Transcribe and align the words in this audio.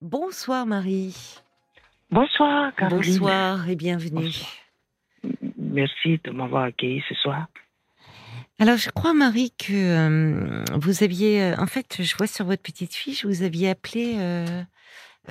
Bonsoir 0.00 0.64
Marie. 0.66 1.14
Bonsoir, 2.10 2.74
Caroline. 2.76 3.18
Bonsoir 3.18 3.68
et 3.68 3.76
bienvenue. 3.76 4.30
Merci 5.58 6.20
de 6.24 6.30
m'avoir 6.30 6.64
accueilli 6.64 7.02
ce 7.08 7.14
soir. 7.16 7.46
Alors, 8.60 8.76
je 8.76 8.90
crois, 8.90 9.12
Marie, 9.14 9.52
que 9.58 9.72
euh, 9.72 10.64
vous 10.74 11.02
aviez. 11.02 11.42
euh, 11.42 11.56
en 11.58 11.66
fait, 11.66 12.02
je 12.02 12.16
vois 12.16 12.26
sur 12.26 12.44
votre 12.44 12.62
petite 12.62 12.94
fiche, 12.94 13.24
vous 13.24 13.42
aviez 13.42 13.70
appelé. 13.70 14.14
euh, 14.18 14.62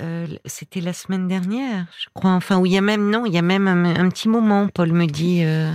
euh, 0.00 0.26
C'était 0.44 0.80
la 0.80 0.92
semaine 0.92 1.28
dernière, 1.28 1.86
je 1.98 2.06
crois. 2.14 2.30
Enfin, 2.32 2.58
où 2.58 2.66
il 2.66 2.72
y 2.72 2.78
a 2.78 2.82
même. 2.82 3.10
Non, 3.10 3.26
il 3.26 3.32
y 3.34 3.38
a 3.38 3.42
même 3.42 3.66
un, 3.68 3.84
un 3.96 4.08
petit 4.08 4.28
moment, 4.28 4.68
Paul 4.68 4.92
me 4.92 5.06
dit. 5.06 5.42
a- 5.44 5.74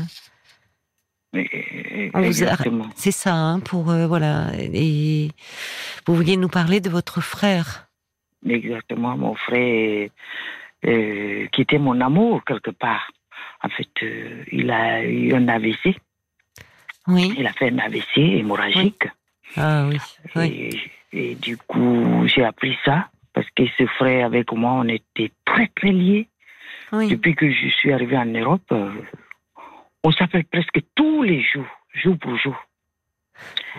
Exactement. 2.21 2.89
C'est 2.95 3.11
ça, 3.11 3.33
hein, 3.33 3.59
pour. 3.59 3.83
voilà. 3.85 4.51
Et 4.59 5.31
vous 6.07 6.15
vouliez 6.15 6.37
nous 6.37 6.49
parler 6.49 6.79
de 6.79 6.89
votre 6.89 7.21
frère. 7.21 7.87
Exactement. 8.47 9.17
Mon 9.17 9.35
frère, 9.35 10.09
euh, 10.85 11.47
qui 11.47 11.61
était 11.61 11.77
mon 11.77 11.99
amour 12.01 12.43
quelque 12.45 12.71
part. 12.71 13.09
En 13.61 13.69
fait, 13.69 13.89
euh, 14.03 14.43
il 14.51 14.69
a 14.71 15.03
eu 15.03 15.33
un 15.33 15.47
AVC. 15.47 15.95
Oui. 17.07 17.33
Il 17.37 17.47
a 17.47 17.53
fait 17.53 17.71
un 17.71 17.79
AVC 17.79 18.17
hémorragique. 18.17 19.07
Ah 19.55 19.87
oui. 19.87 19.97
oui. 20.35 20.69
Et, 21.11 21.31
et 21.31 21.35
du 21.35 21.57
coup, 21.57 22.23
j'ai 22.25 22.43
appris 22.43 22.77
ça 22.85 23.09
parce 23.33 23.49
que 23.55 23.63
ce 23.77 23.85
frère 23.85 24.25
avec 24.25 24.51
moi, 24.51 24.73
on 24.73 24.87
était 24.87 25.31
très, 25.45 25.67
très 25.75 25.91
liés. 25.91 26.27
Oui. 26.91 27.07
Depuis 27.09 27.35
que 27.35 27.51
je 27.51 27.67
suis 27.69 27.91
arrivé 27.91 28.17
en 28.17 28.25
Europe, 28.25 28.63
euh, 28.71 28.91
on 30.03 30.11
s'appelle 30.11 30.45
presque 30.45 30.79
tous 30.95 31.23
les 31.23 31.41
jours, 31.41 31.65
jour 31.93 32.17
pour 32.19 32.37
jour. 32.37 32.55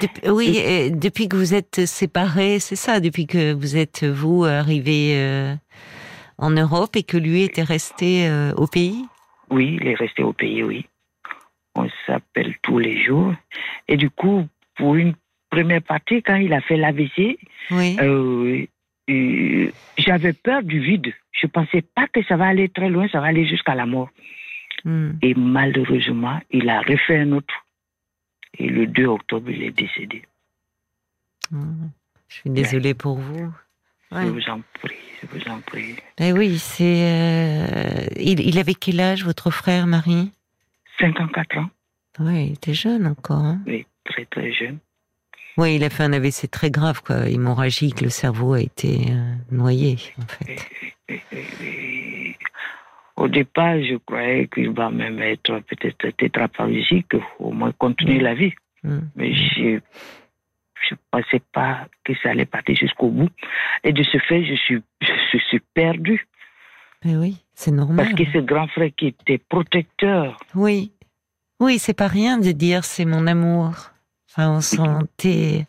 Depuis, 0.01 0.29
oui, 0.29 0.91
depuis 0.91 1.29
que 1.29 1.37
vous 1.37 1.55
êtes 1.55 1.87
séparés, 1.87 2.59
c'est 2.59 2.77
ça, 2.77 3.01
depuis 3.01 3.27
que 3.27 3.53
vous 3.53 3.77
êtes, 3.77 4.05
vous, 4.05 4.45
arrivé 4.45 5.13
euh, 5.15 5.55
en 6.39 6.51
Europe 6.51 6.97
et 6.97 7.03
que 7.03 7.17
lui 7.17 7.43
était 7.43 7.63
resté 7.63 8.29
euh, 8.29 8.53
au 8.55 8.67
pays? 8.67 9.05
Oui, 9.51 9.79
il 9.81 9.87
est 9.87 9.95
resté 9.95 10.23
au 10.23 10.33
pays, 10.33 10.63
oui. 10.63 10.87
On 11.77 11.89
s'appelle 12.07 12.55
tous 12.63 12.79
les 12.79 13.03
jours. 13.03 13.35
Et 13.89 13.97
du 13.97 14.11
coup, 14.11 14.47
pour 14.77 14.97
une 14.97 15.15
première 15.51 15.83
partie, 15.83 16.23
quand 16.23 16.37
il 16.37 16.53
a 16.53 16.61
fait 16.61 16.77
l'AVC, 16.77 17.39
Oui. 17.71 17.97
euh, 18.01 18.67
euh, 19.11 19.71
j'avais 19.99 20.33
peur 20.33 20.63
du 20.63 20.81
vide. 20.81 21.13
Je 21.33 21.47
pensais 21.47 21.83
pas 21.83 22.07
que 22.09 22.23
ça 22.25 22.37
va 22.37 22.47
aller 22.47 22.69
très 22.69 22.89
loin, 22.89 23.07
ça 23.09 23.21
va 23.21 23.27
aller 23.27 23.47
jusqu'à 23.47 23.75
la 23.75 23.87
mort. 23.87 24.09
Hmm. 24.85 25.13
Et 25.23 25.35
malheureusement, 25.35 26.41
il 26.51 26.69
a 26.69 26.81
refait 26.81 27.19
un 27.19 27.33
autre. 27.33 27.55
Et 28.59 28.67
le 28.69 28.87
2 28.87 29.07
octobre, 29.07 29.51
il 29.51 29.63
est 29.63 29.71
décédé. 29.71 30.23
Hmm. 31.51 31.89
Je 32.29 32.35
suis 32.37 32.51
désolée 32.51 32.95
pour 32.95 33.19
vous. 33.19 33.53
Je 34.13 34.27
vous 34.27 34.49
en 34.49 34.61
prie, 34.81 34.95
je 35.23 35.27
vous 35.27 35.51
en 35.51 35.61
prie. 35.61 35.97
Eh 36.19 36.33
oui, 36.33 36.59
c'est. 36.59 37.03
euh, 37.03 38.07
il, 38.17 38.41
il 38.41 38.59
avait 38.59 38.75
quel 38.75 39.01
âge, 39.01 39.25
votre 39.25 39.51
frère, 39.51 39.87
Marie? 39.89 40.31
54 41.01 41.59
ans, 41.59 41.71
Oui, 42.21 42.47
il 42.47 42.53
était 42.53 42.75
jeune 42.75 43.07
encore. 43.09 43.39
hein. 43.43 43.61
oui, 43.67 43.85
très 44.05 44.25
très 44.27 44.53
jeune. 44.53 44.79
Oui, 45.57 45.77
il 45.77 45.85
a 45.85 45.91
fait 45.91 46.05
un 46.05 46.13
AVC 46.13 46.49
très 46.51 46.71
grave, 46.71 47.03
quoi. 47.03 47.29
Hémorragique, 47.29 48.01
le 48.01 48.09
cerveau 48.09 48.55
a 48.55 48.61
été 48.61 49.07
euh, 49.11 49.35
noyé, 49.51 49.99
en 50.23 50.27
fait. 50.27 50.57
Départ, 53.35 53.83
je 53.83 53.97
croyais 53.97 54.49
qu'il 54.49 54.71
va 54.71 54.91
même 54.91 55.21
être 55.21 55.61
peut-être 55.61 56.09
tétraplégique, 56.17 57.15
au 57.39 57.51
moins 57.51 57.73
continuer 57.73 58.21
la 58.21 58.35
vie. 58.35 58.55
Hmm. 58.83 59.01
Mais 59.17 59.35
je 59.35 59.81
je 60.89 60.95
pensais 61.11 61.43
pas 61.53 61.87
que 62.05 62.13
ça 62.23 62.31
allait 62.31 62.45
partir 62.45 62.77
jusqu'au 62.77 63.09
bout. 63.09 63.31
Et 63.85 63.93
de 63.93 64.03
ce 64.03 64.19
fait, 64.19 64.45
je 64.45 64.55
suis, 64.55 64.83
je 65.33 65.39
suis 65.49 65.61
perdu. 65.73 66.27
Mais 67.05 67.17
oui, 67.17 67.39
c'est 67.55 67.71
normal. 67.71 67.97
Parce 67.97 68.15
que 68.15 68.31
ce 68.33 68.39
grand 68.39 68.69
frère 68.69 68.91
qui 68.97 69.09
était 69.09 69.39
protecteur, 69.39 70.39
Oui, 70.55 70.93
oui, 71.61 71.79
c'est 71.79 71.95
pas 71.95 72.09
rien 72.09 72.39
de 72.39 72.53
dire 72.53 72.85
c'est 72.85 73.05
mon 73.05 73.27
amour. 73.27 73.91
Enfin, 74.31 74.51
on 74.51 74.61
sentait 74.61 75.67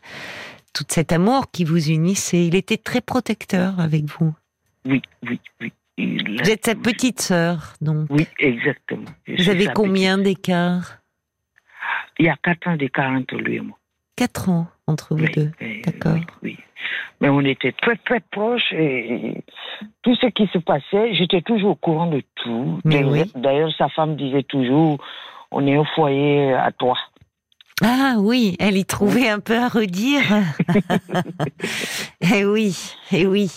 tout 0.74 0.86
cet 0.88 1.12
amour 1.12 1.52
qui 1.52 1.64
vous 1.64 1.90
unissait. 1.90 2.48
Il 2.48 2.56
était 2.56 2.78
très 2.78 3.02
protecteur 3.02 3.80
avec 3.80 4.06
vous. 4.06 4.34
oui, 4.86 5.02
oui, 5.28 5.40
oui. 5.62 5.74
Il- 5.98 6.42
Vous 6.44 6.50
êtes 6.50 6.66
sa 6.66 6.76
petite 6.76 7.22
sœur, 7.22 7.74
donc. 7.82 8.08
Oui, 8.10 8.28
exactement. 8.40 9.06
Je 9.28 9.44
Vous 9.44 9.50
avez 9.50 9.68
combien 9.74 10.18
d'écart 10.18 10.98
Il 12.20 12.26
y 12.26 12.30
a 12.30 12.36
quatre 12.44 12.68
ans 12.68 12.76
d'écart 12.76 13.12
entre 13.12 13.36
lui 13.36 13.56
et 13.58 13.62
moi. 13.62 13.78
Quatre 14.16 14.50
ans 14.50 14.68
entre 14.88 15.16
vous 15.16 15.24
Oui, 15.26 15.32
deux. 15.34 15.52
oui, 15.62 15.82
D'accord. 15.86 16.14
Oui, 16.16 16.26
oui. 16.44 16.58
Mais 17.22 17.30
on 17.30 17.42
était 17.42 17.72
très 17.72 17.96
très 17.98 18.20
proches 18.20 18.72
et 18.74 19.42
tout 20.04 20.16
ce 20.16 20.28
qui 20.28 20.48
se 20.54 20.58
passait, 20.58 21.14
j'étais 21.14 21.42
toujours 21.42 21.72
au 21.72 21.76
courant 21.76 22.08
de 22.08 22.22
tout. 22.36 22.80
Mais 22.86 22.96
D'ailleurs- 23.02 23.12
oui. 23.12 23.32
D'ailleurs, 23.36 23.72
sa 23.78 23.90
femme 23.90 24.16
disait 24.16 24.44
toujours, 24.44 24.98
on 25.52 25.66
est 25.66 25.78
au 25.78 25.86
foyer 25.96 26.54
à 26.54 26.72
toi. 26.72 26.98
Ah 27.84 28.16
oui, 28.20 28.56
elle 28.60 28.78
y 28.78 28.86
trouvait 28.86 29.28
un 29.30 29.40
peu 29.40 29.58
à 29.58 29.68
redire. 29.68 30.22
eh 32.22 32.46
oui, 32.46 32.76
eh 33.12 33.26
oui. 33.28 33.52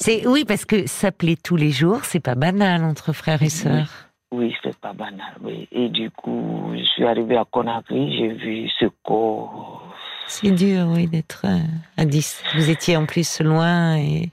C'est 0.00 0.26
oui 0.26 0.46
parce 0.46 0.64
que 0.64 0.86
s'appeler 0.86 1.36
tous 1.36 1.56
les 1.56 1.70
jours, 1.70 2.04
c'est 2.04 2.20
pas 2.20 2.34
banal 2.34 2.84
entre 2.84 3.12
frères 3.12 3.42
et 3.42 3.50
sœurs. 3.50 4.08
Oui, 4.32 4.56
c'est 4.62 4.76
pas 4.78 4.94
banal. 4.94 5.34
Oui. 5.42 5.68
Et 5.72 5.90
du 5.90 6.10
coup, 6.10 6.72
je 6.74 6.82
suis 6.84 7.04
arrivé 7.04 7.36
à 7.36 7.44
Conakry, 7.44 8.16
j'ai 8.16 8.28
vu 8.28 8.70
ce 8.78 8.86
corps. 9.04 9.82
C'est 10.26 10.52
dur, 10.52 10.86
oui, 10.88 11.06
d'être 11.06 11.44
euh, 11.44 11.58
à 11.98 12.06
10. 12.06 12.44
Vous 12.54 12.70
étiez 12.70 12.96
en 12.96 13.04
plus 13.04 13.42
loin 13.42 13.98
et 13.98 14.30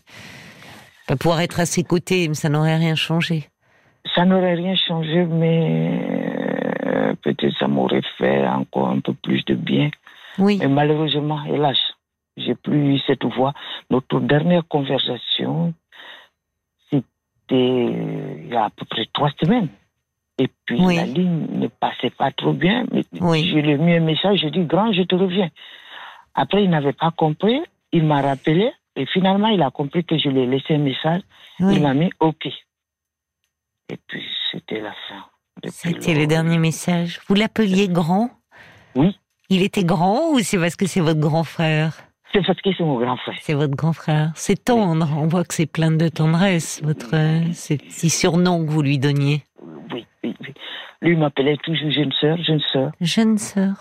pas 1.05 1.17
pouvoir 1.17 1.41
être 1.41 1.59
à 1.59 1.66
ses 1.66 1.84
côtés, 1.84 2.29
mais 2.29 2.35
ça 2.35 2.47
n'aurait 2.47 2.78
rien 2.78 2.95
changé. 2.95 3.49
Ça 4.16 4.23
n'aurait 4.23 4.53
rien 4.53 4.75
changé, 4.75 5.25
mais 5.25 5.99
euh, 6.85 7.13
peut-être 7.23 7.57
ça 7.59 7.67
m'aurait 7.67 8.03
fait 8.17 8.47
encore 8.47 8.88
un 8.88 9.01
peu 9.01 9.13
plus 9.13 9.44
de 9.44 9.55
bien. 9.55 9.89
Oui, 10.38 10.59
Mais 10.61 10.69
malheureusement, 10.69 11.44
hélas, 11.44 11.78
j'ai 12.37 12.55
plus 12.55 12.95
eu 12.95 12.99
cette 13.07 13.25
voix. 13.25 13.53
Notre 13.89 14.19
dernière 14.19 14.65
conversation, 14.67 15.73
c'était 16.89 17.03
il 17.51 18.47
y 18.49 18.55
a 18.55 18.65
à 18.65 18.69
peu 18.69 18.85
près 18.85 19.05
trois 19.13 19.31
semaines. 19.41 19.69
Et 20.39 20.49
puis 20.65 20.77
Oui. 20.79 20.95
la 20.97 21.05
ligne 21.05 21.47
ne 21.51 21.67
passait 21.67 22.11
pas 22.11 22.31
trop 22.31 22.53
bien. 22.53 22.85
Mais 22.91 23.03
Oui. 23.19 23.49
Je 23.49 23.55
lui 23.57 23.71
ai 23.71 23.77
mis 23.77 23.93
un 23.95 23.99
message, 24.01 24.39
j'ai 24.41 24.51
dit, 24.51 24.63
grand, 24.65 24.91
je 24.93 25.01
te 25.01 25.15
reviens. 25.15 25.49
Après, 26.35 26.63
il 26.63 26.69
n'avait 26.69 26.93
pas 26.93 27.09
compris, 27.11 27.59
il 27.91 28.03
m'a 28.05 28.21
rappelé, 28.21 28.71
et 28.95 29.05
finalement, 29.07 29.47
il 29.47 29.61
a 29.63 29.71
compris 29.71 30.03
que 30.05 30.17
je 30.17 30.29
lui 30.29 30.41
ai 30.41 30.45
laissé 30.45 30.75
un 30.75 30.79
message. 30.79 31.21
oui. 31.59 31.75
Il 31.77 31.81
m'a 31.81 31.93
mis 31.95 32.11
OK. 32.19 32.45
Et 33.89 33.97
puis, 34.07 34.23
c'était 34.51 34.79
la 34.81 34.91
fin. 35.07 35.25
C'était 35.69 36.13
le 36.13 36.27
dernier 36.27 36.59
message. 36.59 37.19
Vous 37.27 37.33
l'appeliez 37.33 37.87
grand? 37.87 38.29
Oui. 38.95 39.17
Il 39.49 39.63
était 39.63 39.83
grand 39.83 40.33
ou 40.33 40.39
c'est 40.39 40.59
parce 40.59 40.75
que 40.75 40.85
c'est 40.85 40.99
votre 40.99 41.19
grand 41.19 41.43
frère? 41.43 41.97
C'est 42.33 42.41
c'est 42.45 42.79
mon 42.83 42.99
grand 42.99 43.17
frère. 43.17 43.35
C'est 43.41 43.53
votre 43.53 43.75
grand 43.75 43.93
frère. 43.93 44.31
C'est 44.35 44.63
tendre. 44.65 45.07
On 45.17 45.27
voit 45.27 45.43
que 45.43 45.53
c'est 45.53 45.65
plein 45.65 45.91
de 45.91 46.07
tendresse, 46.09 46.81
votre 46.83 47.15
ces 47.53 47.77
petits 47.77 48.09
surnoms 48.09 48.65
que 48.65 48.69
vous 48.71 48.81
lui 48.81 48.99
donniez. 48.99 49.43
Oui, 49.91 50.05
oui, 50.23 50.35
oui. 50.41 50.53
Lui 51.01 51.16
m'appelait 51.16 51.57
toujours 51.57 51.89
jeune 51.91 52.11
sœur, 52.19 52.37
jeune 52.43 52.61
sœur. 52.73 52.91
Jeune 53.01 53.37
sœur. 53.37 53.75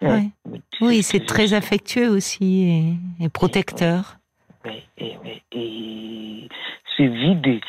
Ouais. 0.00 0.30
Oui, 0.46 0.60
Oui, 0.80 1.02
c'est 1.02 1.26
très 1.26 1.52
affectueux 1.52 2.08
aussi 2.08 2.96
et, 3.20 3.24
et 3.24 3.28
protecteur. 3.28 4.16
Oui, 4.64 4.82
et, 4.98 5.16
et, 5.24 5.42
et 5.52 6.48
ce 6.96 7.02
vide. 7.02 7.60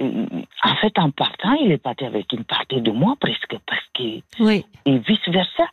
en 0.00 0.76
fait, 0.76 0.98
en 0.98 1.10
partant, 1.10 1.52
il 1.54 1.70
est 1.72 1.78
parti 1.78 2.04
avec 2.04 2.32
une 2.32 2.44
partie 2.44 2.80
de 2.80 2.90
moi 2.90 3.16
presque, 3.20 3.56
parce 3.66 3.84
que. 3.94 4.20
Oui. 4.40 4.64
Et 4.86 4.98
vice-versa. 4.98 5.64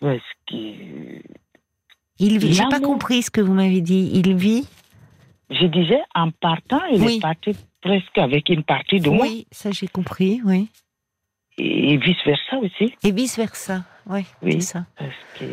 Parce 0.00 0.20
que. 0.46 1.22
Il 2.18 2.38
vit. 2.38 2.52
J'ai 2.54 2.64
pas 2.68 2.80
compris 2.80 3.22
ce 3.22 3.30
que 3.30 3.40
vous 3.40 3.54
m'avez 3.54 3.80
dit. 3.80 4.10
Il 4.14 4.34
vit. 4.36 4.66
Je 5.50 5.66
disais, 5.66 6.00
en 6.14 6.30
partant, 6.30 6.82
il 6.90 7.02
Oui. 7.02 7.16
est 7.16 7.20
parti 7.20 7.56
presque 7.80 8.16
avec 8.16 8.48
une 8.48 8.62
partie 8.62 9.00
de 9.00 9.10
moi. 9.10 9.26
Oui, 9.26 9.46
ça 9.50 9.70
j'ai 9.70 9.88
compris. 9.88 10.40
Oui. 10.44 10.68
Et 11.58 11.96
vice-versa 11.98 12.56
aussi. 12.58 12.94
Et 13.04 13.12
vice 13.12 13.36
versa. 13.36 13.84
Oui, 14.06 14.62
ça. 14.62 14.86
Parce 14.96 15.10
que 15.38 15.44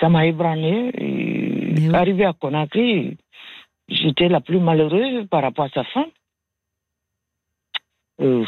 ça 0.00 0.08
m'a 0.08 0.26
ébranlé. 0.26 0.90
Oui. 0.98 1.94
Arrivé 1.94 2.24
à 2.24 2.32
Conakry, 2.32 3.16
j'étais 3.88 4.28
la 4.28 4.40
plus 4.40 4.58
malheureuse 4.58 5.26
par 5.28 5.42
rapport 5.42 5.66
à 5.66 5.68
sa 5.70 5.84
femme. 5.84 6.10
Euh, 8.20 8.44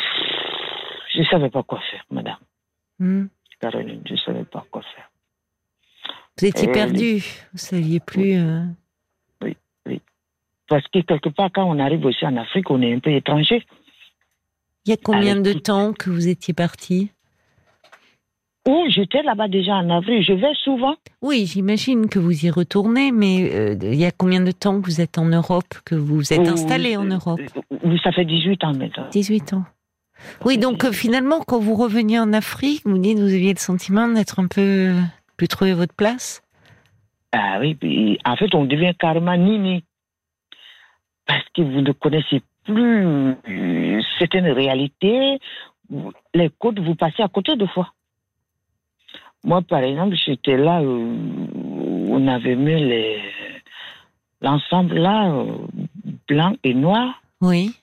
je 1.14 1.20
ne 1.20 1.24
savais 1.26 1.50
pas 1.50 1.62
quoi 1.62 1.80
faire, 1.90 2.04
madame. 2.10 2.38
Hmm. 2.98 3.26
Caroline, 3.60 4.02
je 4.06 4.12
ne 4.12 4.18
savais 4.18 4.44
pas 4.44 4.64
quoi 4.70 4.82
faire. 4.94 5.08
Vous 6.38 6.46
étiez 6.46 6.68
Euh, 6.68 6.72
perdu. 6.72 7.22
Vous 7.52 7.58
saviez 7.58 8.00
plus. 8.00 8.34
euh, 8.36 8.64
Parce 10.66 10.86
que 10.88 11.00
quelque 11.00 11.28
part, 11.28 11.50
quand 11.54 11.64
on 11.64 11.78
arrive 11.78 12.04
aussi 12.06 12.24
en 12.24 12.36
Afrique, 12.38 12.70
on 12.70 12.80
est 12.80 12.94
un 12.94 12.98
peu 12.98 13.10
étranger. 13.10 13.64
Il 14.86 14.90
y 14.90 14.92
a 14.92 14.96
combien 14.96 15.32
Avec 15.38 15.42
de 15.42 15.52
temps 15.52 15.92
que 15.92 16.08
vous 16.10 16.26
étiez 16.26 16.54
parti? 16.54 17.10
Oh, 18.66 18.84
j'étais 18.88 19.22
là-bas 19.22 19.46
déjà 19.48 19.74
en 19.74 19.90
avril. 19.90 20.22
Je 20.22 20.32
vais 20.32 20.54
souvent. 20.64 20.94
Oui, 21.20 21.44
j'imagine 21.46 22.08
que 22.08 22.18
vous 22.18 22.46
y 22.46 22.50
retournez, 22.50 23.12
mais 23.12 23.50
euh, 23.52 23.76
il 23.82 23.94
y 23.96 24.06
a 24.06 24.10
combien 24.10 24.40
de 24.40 24.52
temps 24.52 24.80
que 24.80 24.86
vous 24.86 25.02
êtes 25.02 25.18
en 25.18 25.26
Europe, 25.26 25.74
que 25.84 25.94
vous 25.94 26.32
êtes 26.32 26.40
Oh, 26.42 26.48
installé 26.52 26.96
en 26.96 27.10
euh, 27.10 27.14
Europe? 27.16 27.40
Oui, 27.84 28.00
ça 28.02 28.10
fait 28.10 28.24
18 28.24 28.64
ans 28.64 28.72
maintenant. 28.72 29.06
18 29.10 29.52
ans. 29.52 29.64
Oui, 30.46 30.56
donc 30.56 30.84
euh, 30.84 30.92
finalement, 30.92 31.40
quand 31.40 31.58
vous 31.58 31.74
reveniez 31.74 32.18
en 32.18 32.32
Afrique, 32.32 32.80
vous 32.86 32.96
dites 32.96 33.18
vous 33.18 33.34
aviez 33.34 33.52
le 33.52 33.58
sentiment 33.58 34.08
d'être 34.08 34.40
un 34.40 34.46
peu 34.46 34.94
plus 35.36 35.48
trouver 35.48 35.74
votre 35.74 35.94
place? 35.94 36.42
Ah 37.32 37.58
oui, 37.60 37.74
puis 37.74 38.18
en 38.24 38.36
fait, 38.36 38.54
on 38.54 38.64
devient 38.64 38.94
carrément 38.98 39.36
nini. 39.36 39.84
Parce 41.26 41.44
que 41.54 41.62
vous 41.62 41.80
ne 41.80 41.92
connaissez 41.92 42.42
plus 42.64 43.34
certaines 44.18 44.48
réalités. 44.50 45.38
Les 46.34 46.50
côtes, 46.58 46.78
vous 46.78 46.94
passez 46.94 47.22
à 47.22 47.28
côté 47.28 47.56
de 47.56 47.66
fois. 47.66 47.92
Moi, 49.42 49.60
par 49.62 49.80
exemple, 49.80 50.14
j'étais 50.16 50.56
là, 50.56 50.80
euh, 50.80 51.16
on 52.08 52.26
avait 52.28 52.56
mis 52.56 52.74
les- 52.82 53.20
l'ensemble 54.40 54.94
là, 54.94 55.44
blanc 56.28 56.54
et 56.62 56.72
noir, 56.74 57.20
Oui. 57.40 57.74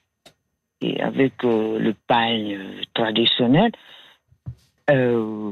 et 0.81 1.01
avec 1.01 1.43
euh, 1.43 1.77
le 1.79 1.93
pagne 2.07 2.57
traditionnel. 2.93 3.71
Euh, 4.89 5.51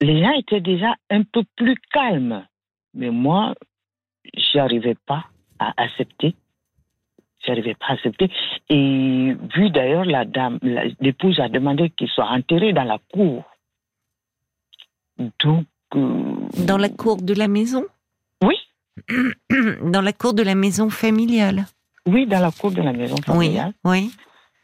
les 0.00 0.22
gens 0.22 0.32
étaient 0.32 0.60
déjà 0.60 0.94
un 1.10 1.22
peu 1.22 1.42
plus 1.56 1.76
calmes. 1.92 2.46
Mais 2.94 3.10
moi, 3.10 3.54
j'arrivais 4.52 4.96
pas 5.06 5.24
à 5.58 5.72
accepter. 5.76 6.34
J'arrivais 7.46 7.74
pas 7.74 7.86
à 7.88 7.92
accepter. 7.92 8.30
Et 8.68 9.34
vu 9.54 9.70
d'ailleurs 9.70 10.04
la 10.04 10.24
dame, 10.24 10.58
l'épouse 11.00 11.38
a 11.40 11.48
demandé 11.48 11.90
qu'il 11.90 12.08
soit 12.08 12.28
enterré 12.28 12.72
dans 12.72 12.84
la 12.84 12.98
cour. 13.12 13.44
Donc. 15.18 15.66
euh, 15.94 16.34
Dans 16.66 16.78
la 16.78 16.88
cour 16.88 17.22
de 17.22 17.34
la 17.34 17.48
maison? 17.48 17.84
Oui, 18.42 18.56
Dans 19.82 20.02
la 20.02 20.12
cour 20.12 20.34
de 20.34 20.42
la 20.42 20.54
maison 20.54 20.90
familiale? 20.90 21.66
Oui, 22.06 22.26
dans 22.26 22.40
la 22.40 22.50
cour 22.52 22.70
de 22.70 22.82
la 22.82 22.92
maison 22.92 23.16
Oui, 23.16 23.22
familiale. 23.24 23.72
oui. 23.84 24.10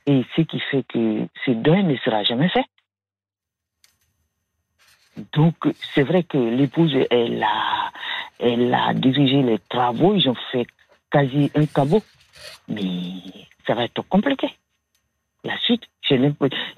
Et 0.06 0.25
ce 0.37 0.43
qui 0.43 0.61
fait 0.70 0.85
que 0.85 1.26
ce 1.44 1.50
deuil 1.52 1.82
ne 1.85 1.96
sera 1.96 2.23
jamais 2.25 2.49
fait. 2.50 2.64
Donc, 5.35 5.55
c'est 5.94 6.03
vrai 6.03 6.23
que 6.23 6.38
l'épouse, 6.38 6.94
elle 7.11 7.43
a, 7.43 7.91
elle 8.38 8.73
a 8.73 8.94
dirigé 8.94 9.43
les 9.43 9.59
travaux, 9.69 10.14
ils 10.14 10.29
ont 10.29 10.37
fait 10.50 10.67
quasi 11.11 11.50
un 11.55 11.67
cabot. 11.67 12.03
Mais 12.69 13.12
ça 13.67 13.75
va 13.75 13.85
être 13.85 14.03
compliqué. 14.09 14.49
La 15.44 15.59
suite, 15.59 15.82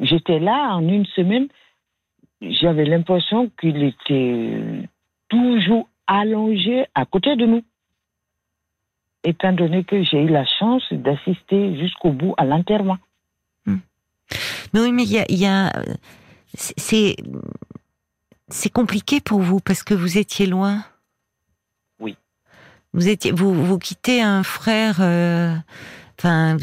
j'étais 0.01 0.39
là 0.41 0.75
en 0.77 0.87
une 0.89 1.07
semaine, 1.07 1.49
j'avais 2.41 2.85
l'impression 2.85 3.51
qu'il 3.61 3.83
était 3.83 4.89
toujours 5.29 5.89
allongé 6.07 6.87
à 6.95 7.05
côté 7.07 7.37
de 7.37 7.47
nous. 7.47 7.63
Étant 9.23 9.53
donné 9.53 9.85
que 9.85 10.03
j'ai 10.03 10.23
eu 10.23 10.29
la 10.29 10.45
chance 10.45 10.83
d'assister 10.93 11.79
jusqu'au 11.79 12.11
bout 12.11 12.35
à 12.37 12.45
l'enterrement. 12.45 12.99
Mais 13.67 14.81
oui, 14.81 14.93
mais 14.93 15.05
il 15.05 15.37
y 15.39 15.47
a- 15.47 15.73
c'est, 16.55 17.17
c'est 18.49 18.71
compliqué 18.71 19.21
pour 19.21 19.41
vous 19.41 19.61
parce 19.61 19.83
que 19.83 19.95
vous 19.95 20.19
étiez 20.19 20.47
loin. 20.47 20.85
Oui. 22.01 22.17
Vous 22.93 23.09
étiez, 23.09 23.33
vous, 23.33 23.55
vous 23.55 23.79
quittez 23.79 24.23
un 24.23 24.43
frère. 24.43 24.99
euh, 25.01 25.55
enfin, 26.19 26.57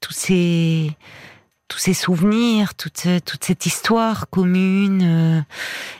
tous 0.00 0.12
ces, 0.12 0.90
tous 1.68 1.78
ces 1.78 1.94
souvenirs, 1.94 2.74
toute, 2.74 3.06
toute 3.24 3.44
cette 3.44 3.66
histoire 3.66 4.28
commune 4.30 5.02
euh, 5.02 5.40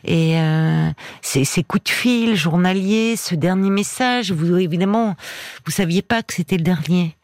et 0.05 0.41
euh, 0.41 0.91
ces, 1.21 1.45
ces 1.45 1.63
coups 1.63 1.85
de 1.85 1.91
fil 1.91 2.35
journaliers, 2.35 3.17
ce 3.17 3.35
dernier 3.35 3.71
message. 3.71 4.33
Vous 4.33 4.57
évidemment, 4.57 5.15
vous 5.67 5.73
saviez 5.73 6.03
pas 6.03 6.23
que 6.23 6.35
c'était 6.35 6.57
le 6.57 6.65
dernier. 6.65 7.17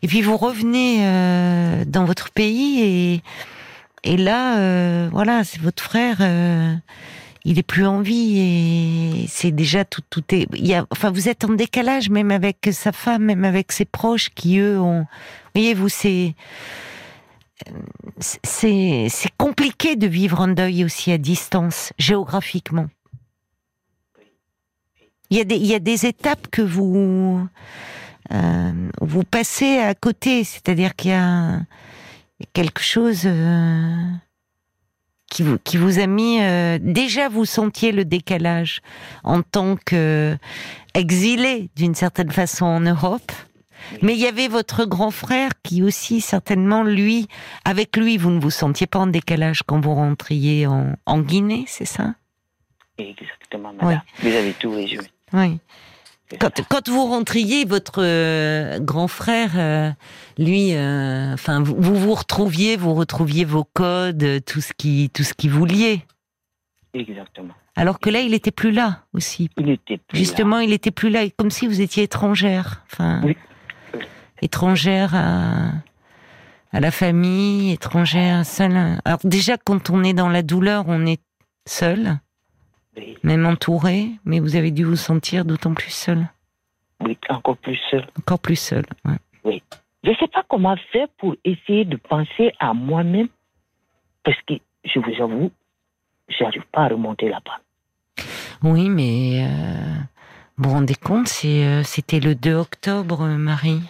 Et 0.00 0.08
puis 0.08 0.22
vous 0.22 0.36
revenez 0.36 1.06
euh, 1.06 1.84
dans 1.86 2.04
votre 2.04 2.30
pays 2.30 2.80
et 2.82 3.22
et 4.04 4.16
là, 4.16 5.08
voilà, 5.10 5.44
c'est 5.44 5.60
votre 5.60 5.80
frère. 5.80 6.16
Il 7.44 7.58
est 7.58 7.64
plus 7.64 7.86
en 7.86 8.00
vie 8.00 8.38
et 8.38 9.26
c'est 9.28 9.50
déjà 9.50 9.84
tout, 9.84 10.02
tout 10.08 10.22
est. 10.30 10.46
Enfin, 10.90 11.10
vous 11.10 11.28
êtes 11.28 11.44
en 11.44 11.52
décalage 11.52 12.08
même 12.08 12.30
avec 12.30 12.68
sa 12.72 12.92
femme, 12.92 13.24
même 13.24 13.44
avec 13.44 13.72
ses 13.72 13.84
proches 13.84 14.30
qui 14.30 14.58
eux 14.58 14.78
ont. 14.80 15.06
Voyez-vous, 15.54 15.88
c'est 15.88 16.34
c'est 18.18 19.08
compliqué 19.38 19.96
de 19.96 20.06
vivre 20.06 20.40
un 20.40 20.48
deuil 20.48 20.84
aussi 20.84 21.12
à 21.12 21.18
distance 21.18 21.92
géographiquement. 21.98 22.88
Il 25.30 25.38
y 25.38 25.40
a 25.40 25.44
des 25.44 25.56
il 25.56 25.66
y 25.66 25.74
a 25.74 25.78
des 25.78 26.06
étapes 26.06 26.48
que 26.48 26.62
vous 26.62 27.46
euh, 28.32 28.90
vous 29.00 29.24
passez 29.24 29.78
à 29.78 29.94
côté, 29.94 30.44
c'est-à-dire 30.44 30.94
qu'il 30.94 31.10
y 31.10 31.14
a 31.14 31.60
quelque 32.52 32.82
chose 32.82 33.22
euh, 33.26 33.96
qui 35.32 35.42
vous 35.42 35.58
qui 35.64 35.78
vous 35.78 35.98
a 35.98 36.06
mis 36.06 36.40
euh, 36.42 36.78
déjà 36.80 37.30
vous 37.30 37.46
sentiez 37.46 37.90
le 37.90 38.04
décalage 38.04 38.82
en 39.24 39.40
tant 39.40 39.76
que 39.76 40.36
exilé 40.94 41.70
d'une 41.74 41.94
certaine 41.94 42.30
façon 42.30 42.66
en 42.66 42.80
Europe. 42.80 43.32
Mais 44.02 44.12
il 44.12 44.20
y 44.20 44.26
avait 44.26 44.46
votre 44.46 44.84
grand 44.84 45.10
frère 45.10 45.50
qui 45.64 45.82
aussi 45.82 46.20
certainement 46.20 46.84
lui 46.84 47.28
avec 47.64 47.96
lui 47.96 48.18
vous 48.18 48.30
ne 48.30 48.40
vous 48.40 48.50
sentiez 48.50 48.86
pas 48.86 49.00
en 49.00 49.08
décalage 49.08 49.62
quand 49.64 49.80
vous 49.80 49.94
rentriez 49.94 50.66
en, 50.66 50.94
en 51.06 51.20
Guinée, 51.20 51.64
c'est 51.66 51.86
ça? 51.86 52.14
Exactement, 52.98 53.72
madame. 53.72 54.02
Vous 54.22 54.28
avez 54.28 54.52
tout 54.52 54.70
résumé. 54.70 55.08
Oui. 55.32 55.58
Quand, 56.38 56.88
vous 56.88 57.06
rentriez, 57.06 57.64
votre 57.64 58.02
euh, 58.02 58.78
grand 58.78 59.08
frère, 59.08 59.50
euh, 59.56 59.90
lui, 60.38 60.74
euh, 60.74 61.34
enfin, 61.34 61.62
vous, 61.62 61.74
vous 61.78 61.94
vous 61.96 62.14
retrouviez, 62.14 62.76
vous 62.76 62.94
retrouviez 62.94 63.44
vos 63.44 63.64
codes, 63.64 64.44
tout 64.46 64.60
ce 64.60 64.72
qui, 64.76 65.10
tout 65.12 65.22
ce 65.22 65.34
qui 65.34 65.48
vous 65.48 65.64
liait. 65.64 66.04
Exactement. 66.94 67.54
Alors 67.76 67.98
que 68.00 68.10
là, 68.10 68.20
il 68.20 68.34
était 68.34 68.50
plus 68.50 68.70
là 68.70 69.04
aussi. 69.14 69.48
Il 69.58 69.70
était 69.70 69.96
plus 69.98 70.18
Justement, 70.18 70.58
il 70.58 70.72
était 70.72 70.90
plus 70.90 71.08
là, 71.10 71.20
comme 71.36 71.50
si 71.50 71.66
vous 71.66 71.80
étiez 71.80 72.04
étrangère. 72.04 72.84
Enfin, 72.92 73.22
Oui. 73.24 73.36
étrangère 74.42 75.14
à, 75.14 75.70
à 76.72 76.80
la 76.80 76.90
famille, 76.90 77.72
étrangère 77.72 78.44
seule. 78.44 78.98
Alors 79.04 79.20
déjà, 79.24 79.56
quand 79.56 79.90
on 79.90 80.04
est 80.04 80.12
dans 80.12 80.28
la 80.28 80.42
douleur, 80.42 80.84
on 80.88 81.06
est 81.06 81.20
seul, 81.66 82.02
là. 82.02 82.20
Même 83.22 83.46
entouré, 83.46 84.10
mais 84.24 84.40
vous 84.40 84.56
avez 84.56 84.70
dû 84.70 84.84
vous 84.84 84.96
sentir 84.96 85.44
d'autant 85.44 85.74
plus 85.74 85.90
seul, 85.92 86.26
oui, 87.00 87.16
encore 87.28 87.56
plus 87.56 87.78
seul. 87.90 88.06
encore 88.18 88.38
plus 88.38 88.56
seul. 88.56 88.84
ouais. 89.04 89.62
Je 90.04 90.10
ne 90.10 90.16
sais 90.16 90.26
pas 90.26 90.44
comment 90.48 90.74
faire 90.90 91.06
pour 91.18 91.36
essayer 91.44 91.84
de 91.84 91.94
penser 91.96 92.52
à 92.58 92.74
moi-même, 92.74 93.28
parce 94.24 94.36
que 94.48 94.54
je 94.84 94.98
vous 94.98 95.22
avoue, 95.22 95.52
j'arrive 96.28 96.64
pas 96.72 96.82
à 96.86 96.88
remonter 96.88 97.28
la 97.28 97.40
pente. 97.40 98.26
Oui, 98.64 98.88
mais 98.88 99.46
euh, 99.46 99.94
vous 100.56 100.68
vous 100.68 100.74
rendez 100.74 100.96
compte, 100.96 101.30
euh, 101.44 101.82
c'était 101.84 102.18
le 102.18 102.34
2 102.34 102.52
octobre, 102.54 103.22
euh, 103.22 103.36
Marie. 103.36 103.80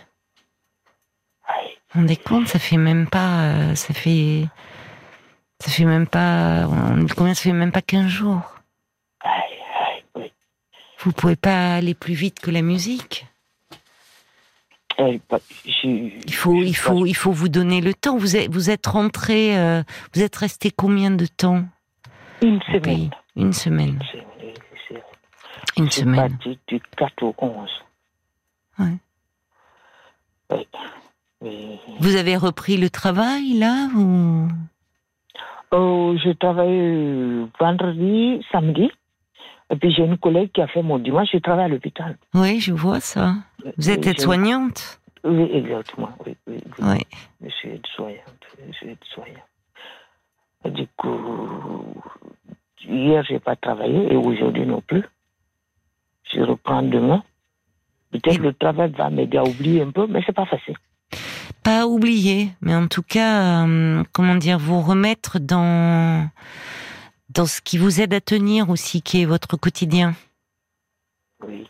Aïe, 1.46 1.68
Vous 1.70 1.78
vous 1.94 2.00
rendez 2.00 2.16
compte, 2.16 2.48
ça 2.48 2.58
fait 2.58 2.76
même 2.76 3.06
pas, 3.08 3.44
euh, 3.44 3.74
ça 3.74 3.94
fait, 3.94 4.44
ça 5.60 5.70
fait 5.70 5.84
même 5.86 6.06
pas, 6.06 6.66
on- 6.68 7.06
combien 7.16 7.32
ça 7.32 7.42
fait 7.44 7.52
même 7.54 7.72
pas 7.72 7.80
15 7.82 8.06
jours. 8.08 8.58
Vous 11.04 11.12
pouvez 11.12 11.36
pas 11.36 11.74
aller 11.76 11.94
plus 11.94 12.14
vite 12.14 12.40
que 12.40 12.50
la 12.50 12.62
musique. 12.62 13.26
Je- 14.98 15.86
Il 16.26 16.34
faut, 16.34 16.54
il 16.62 16.76
faut, 16.76 17.06
il 17.06 17.14
faut 17.16 17.32
vous 17.32 17.48
donner 17.48 17.80
le 17.80 17.92
temps. 17.94 18.16
Vous 18.16 18.36
êtes, 18.36 18.50
vous 18.52 18.70
êtes 18.70 18.86
rentré, 18.86 19.58
euh, 19.58 19.82
vous 20.14 20.22
êtes 20.22 20.36
resté 20.36 20.70
combien 20.70 21.10
de 21.10 21.26
temps 21.26 21.64
Une 22.42 22.60
semaine. 22.62 22.82
pays? 22.82 23.10
Une 23.36 23.52
semaine. 23.52 23.98
Une 25.78 25.90
semaine. 25.90 26.36
parti 26.38 26.58
du 26.68 26.80
4 26.96 27.22
au 27.22 27.34
11. 27.38 27.70
Ouais. 28.78 28.86
Oui. 30.50 30.66
Oui. 31.40 31.78
Vous 31.98 32.14
avez 32.16 32.36
repris 32.36 32.76
le 32.76 32.90
travail 32.90 33.54
là 33.54 33.88
ou? 33.96 34.48
Oh, 35.72 36.14
je 36.22 36.30
travaille 36.32 36.68
euh, 36.78 37.46
vendredi, 37.58 38.44
samedi. 38.52 38.90
Et 39.70 39.76
puis 39.76 39.92
j'ai 39.92 40.04
une 40.04 40.18
collègue 40.18 40.50
qui 40.52 40.60
a 40.60 40.66
fait 40.66 40.82
mon 40.82 40.98
dimanche, 40.98 41.28
je 41.32 41.38
travaille 41.38 41.64
à 41.64 41.68
l'hôpital. 41.68 42.16
Oui, 42.34 42.60
je 42.60 42.72
vois 42.72 43.00
ça. 43.00 43.34
Vous 43.78 43.90
êtes 43.90 44.06
aide-soignante. 44.06 45.00
Oui, 45.24 45.48
exactement. 45.52 46.10
Oui, 46.26 46.36
oui, 46.46 46.58
oui. 46.78 46.84
Oui. 46.84 46.98
Je 47.42 47.48
suis 47.50 47.68
aide-soignante. 47.70 48.42
Je 48.68 48.72
suis 48.72 48.88
aide-soignante. 48.90 49.38
Et 50.64 50.70
Du 50.70 50.86
coup, 50.96 51.94
hier, 52.86 53.24
je 53.24 53.34
n'ai 53.34 53.38
pas 53.40 53.56
travaillé 53.56 54.12
et 54.12 54.16
aujourd'hui 54.16 54.66
non 54.66 54.80
plus. 54.80 55.04
Je 56.32 56.40
reprends 56.40 56.82
demain. 56.82 57.22
Peut-être 58.10 58.36
Et- 58.40 58.42
le 58.42 58.52
travail 58.52 58.90
va 58.92 59.10
m'aider 59.10 59.38
à 59.38 59.44
oublier 59.44 59.82
un 59.82 59.90
peu, 59.90 60.06
mais 60.06 60.22
c'est 60.26 60.34
pas 60.34 60.46
facile. 60.46 60.76
Pas 61.62 61.86
oublier, 61.86 62.48
mais 62.60 62.74
en 62.74 62.88
tout 62.88 63.02
cas, 63.02 63.64
euh, 63.66 64.02
comment 64.12 64.34
dire, 64.34 64.58
vous 64.58 64.80
remettre 64.80 65.38
dans 65.38 66.28
dans 67.34 67.46
ce 67.46 67.60
qui 67.60 67.78
vous 67.78 68.00
aide 68.00 68.14
à 68.14 68.20
tenir 68.20 68.70
aussi, 68.70 69.02
qui 69.02 69.22
est 69.22 69.24
votre 69.26 69.56
quotidien. 69.56 70.14
Oui. 71.46 71.66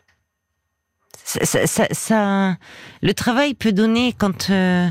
Ça, 1.24 1.66
ça, 1.66 1.86
ça, 1.92 2.56
le 3.00 3.14
travail 3.14 3.54
peut 3.54 3.72
donner 3.72 4.12
quand 4.12 4.50
euh, 4.50 4.88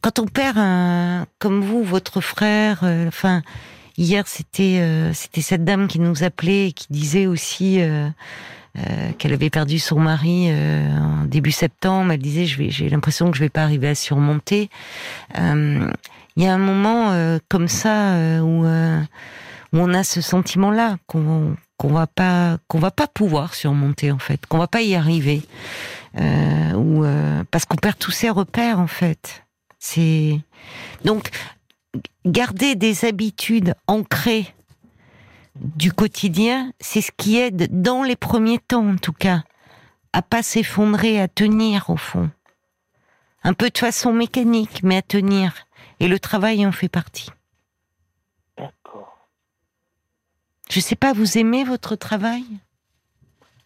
quand 0.00 0.18
on 0.18 0.26
perd 0.26 0.58
un, 0.58 1.26
comme 1.38 1.62
vous, 1.62 1.82
votre 1.82 2.20
frère. 2.20 2.80
euh, 2.82 3.08
Enfin, 3.08 3.42
hier 3.96 4.24
c'était 4.26 4.78
euh, 4.80 5.12
c'était 5.12 5.40
cette 5.42 5.64
dame 5.64 5.88
qui 5.88 6.00
nous 6.00 6.22
appelait 6.22 6.68
et 6.68 6.72
qui 6.72 6.86
disait 6.90 7.26
aussi 7.26 7.80
euh, 7.80 8.08
qu'elle 9.18 9.32
avait 9.32 9.50
perdu 9.50 9.78
son 9.78 9.98
mari 9.98 10.48
euh, 10.50 10.88
en 10.98 11.24
début 11.24 11.52
septembre. 11.52 12.12
Elle 12.12 12.20
disait 12.20 12.46
je 12.46 12.58
vais 12.58 12.70
j'ai 12.70 12.88
l'impression 12.88 13.30
que 13.30 13.36
je 13.36 13.42
vais 13.42 13.50
pas 13.50 13.62
arriver 13.62 13.88
à 13.88 13.94
surmonter. 13.94 14.70
Euh, 15.38 15.90
Il 16.36 16.42
y 16.42 16.46
a 16.46 16.54
un 16.54 16.58
moment 16.58 17.12
comme 17.48 17.68
ça 17.68 18.16
où 18.42 18.64
on 19.80 19.94
a 19.94 20.04
ce 20.04 20.20
sentiment-là 20.20 20.96
qu'on 21.06 21.56
qu'on 21.78 21.88
va 21.88 22.06
pas 22.06 22.58
qu'on 22.68 22.78
va 22.78 22.90
pas 22.90 23.06
pouvoir 23.06 23.54
surmonter 23.54 24.12
en 24.12 24.18
fait, 24.18 24.46
qu'on 24.46 24.58
va 24.58 24.68
pas 24.68 24.82
y 24.82 24.94
arriver, 24.94 25.42
euh, 26.18 26.72
ou 26.74 27.04
euh, 27.04 27.42
parce 27.50 27.64
qu'on 27.64 27.76
perd 27.76 27.98
tous 27.98 28.10
ses 28.10 28.30
repères 28.30 28.78
en 28.78 28.86
fait. 28.86 29.44
C'est 29.78 30.40
donc 31.04 31.30
garder 32.24 32.76
des 32.76 33.04
habitudes 33.04 33.74
ancrées 33.86 34.54
du 35.56 35.92
quotidien, 35.92 36.72
c'est 36.80 37.00
ce 37.00 37.10
qui 37.16 37.36
aide 37.36 37.82
dans 37.82 38.02
les 38.02 38.16
premiers 38.16 38.58
temps 38.58 38.88
en 38.88 38.96
tout 38.96 39.12
cas 39.12 39.42
à 40.12 40.22
pas 40.22 40.42
s'effondrer, 40.42 41.20
à 41.20 41.28
tenir 41.28 41.90
au 41.90 41.96
fond, 41.96 42.30
un 43.42 43.54
peu 43.54 43.70
de 43.70 43.78
façon 43.78 44.12
mécanique, 44.12 44.82
mais 44.82 44.98
à 44.98 45.02
tenir. 45.02 45.54
Et 46.00 46.08
le 46.08 46.18
travail 46.18 46.66
en 46.66 46.72
fait 46.72 46.88
partie. 46.88 47.30
D'accord. 48.58 49.28
Je 50.72 50.80
sais 50.80 50.96
pas, 50.96 51.12
vous 51.12 51.36
aimez 51.36 51.64
votre 51.64 51.96
travail? 51.96 52.44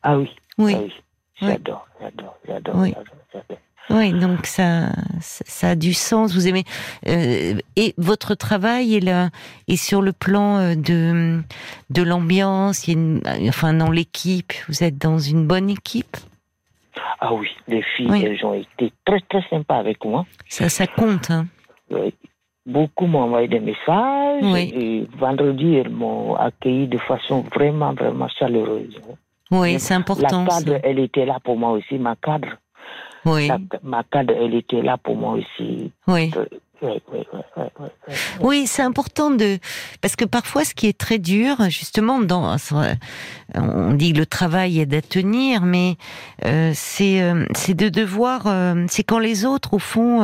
Ah 0.03 0.19
oui. 0.19 0.29
Oui. 0.59 0.75
Ah 0.77 0.81
oui. 0.83 0.93
J'adore, 1.41 1.87
j'adore, 2.01 2.37
j'adore, 2.49 2.75
Oui. 2.77 2.89
j'adore, 2.89 3.15
j'adore. 3.33 3.59
Oui, 3.91 4.13
donc 4.13 4.47
ça, 4.47 4.89
ça 5.21 5.69
a 5.71 5.75
du 5.77 5.95
sens. 5.95 6.35
Vous 6.35 6.49
aimez 6.49 6.65
euh, 7.07 7.57
et 7.77 7.95
votre 7.97 8.35
travail 8.35 8.97
est 8.97 9.01
là 9.01 9.31
et 9.69 9.77
sur 9.77 10.03
le 10.03 10.13
plan 10.13 10.57
euh, 10.59 10.75
de 10.75 11.41
de 11.91 12.03
l'ambiance. 12.03 12.89
Enfin 13.47 13.73
dans 13.75 13.93
l'équipe, 13.93 14.53
vous 14.69 14.83
êtes 14.83 14.99
dans 14.99 15.21
une 15.21 15.47
bonne 15.47 15.71
équipe? 15.71 16.17
Ah 17.21 17.33
oui, 17.33 17.49
les 17.69 17.83
filles, 17.97 18.11
Oui. 18.11 18.25
elles 18.25 18.45
ont 18.45 18.55
été 18.55 18.93
très 19.05 19.21
très 19.21 19.45
sympas 19.49 19.77
avec 19.79 20.05
moi. 20.05 20.27
Ça, 20.49 20.69
ça 20.69 20.89
compte. 20.89 21.31
Hein? 21.31 21.47
Beaucoup 22.67 23.07
m'ont 23.07 23.23
envoyé 23.23 23.47
des 23.49 23.61
messages. 23.61 24.43
Oui. 24.43 24.73
Et 24.75 25.07
vendredi, 25.19 25.77
elles 25.77 25.89
m'ont 25.91 26.35
accueilli 26.35 26.89
de 26.89 26.99
façon 26.99 27.45
vraiment, 27.55 27.93
vraiment 27.95 28.29
chaleureuse. 28.29 29.01
Oui, 29.53 29.79
c'est 29.79 29.95
important. 29.95 30.45
La 30.45 30.51
ça. 30.51 30.65
cadre, 30.65 30.81
elle 30.83 30.99
était 30.99 31.25
là 31.25 31.39
pour 31.43 31.57
moi 31.57 31.71
aussi, 31.71 31.97
ma 31.99 32.17
cadre. 32.17 32.49
Oui, 33.25 33.47
La- 33.49 33.59
ma 33.83 34.03
cadre, 34.05 34.35
elle 34.41 34.55
était 34.55 34.83
là 34.83 34.97
pour 34.97 35.17
moi 35.17 35.33
aussi. 35.35 35.91
oui. 36.09 36.31
Oui, 38.41 38.67
c'est 38.67 38.83
important 38.83 39.31
de 39.31 39.59
parce 40.01 40.17
que 40.17 40.25
parfois 40.25 40.65
ce 40.65 40.75
qui 40.75 40.87
est 40.87 40.97
très 40.97 41.19
dur, 41.19 41.57
justement, 41.71 42.21
dans 42.21 42.57
on 43.55 43.93
dit 43.93 44.13
que 44.13 44.19
le 44.19 44.27
travail 44.27 44.81
est 44.81 44.87
à 44.87 45.01
mais 45.63 45.97
euh, 46.45 46.73
c'est 46.75 47.23
euh, 47.23 47.47
c'est 47.55 47.75
de 47.75 47.89
devoir, 47.89 48.47
euh, 48.47 48.85
c'est 48.89 49.05
quand 49.05 49.19
les 49.19 49.45
autres 49.45 49.75
au 49.75 49.79
fond 49.79 50.21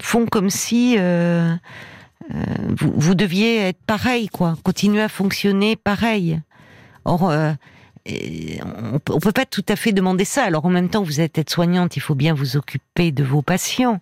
font 0.00 0.26
comme 0.26 0.50
si 0.50 0.96
vous, 0.96 2.92
vous 2.94 3.14
deviez 3.14 3.58
être 3.68 3.82
pareil, 3.86 4.28
quoi, 4.28 4.56
continuer 4.62 5.02
à 5.02 5.08
fonctionner 5.08 5.76
pareil. 5.76 6.40
Or, 7.04 7.32
et 8.06 8.60
on, 8.92 8.98
peut- 8.98 9.12
on 9.14 9.18
peut 9.20 9.32
pas 9.32 9.46
tout 9.46 9.64
à 9.68 9.76
fait 9.76 9.92
demander 9.92 10.24
ça. 10.24 10.44
Alors 10.44 10.64
en 10.64 10.70
même 10.70 10.88
temps, 10.88 11.02
vous 11.02 11.20
êtes 11.20 11.38
aide-soignante, 11.38 11.96
il 11.96 12.00
faut 12.00 12.14
bien 12.14 12.34
vous 12.34 12.56
occuper 12.56 13.12
de 13.12 13.22
vos 13.24 13.42
patients, 13.42 14.00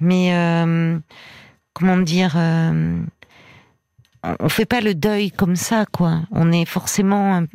mais 0.00 0.34
euh, 0.34 0.98
comment 1.72 1.96
dire, 1.96 2.34
euh, 2.36 3.00
on, 4.38 4.48
fait 4.48 4.66
pas 4.66 4.80
le 4.80 4.94
deuil 4.94 5.30
comme 5.30 5.56
ça, 5.56 5.86
quoi. 5.86 6.20
On 6.30 6.52
est 6.52 6.64
forcément 6.64 7.36
un, 7.36 7.46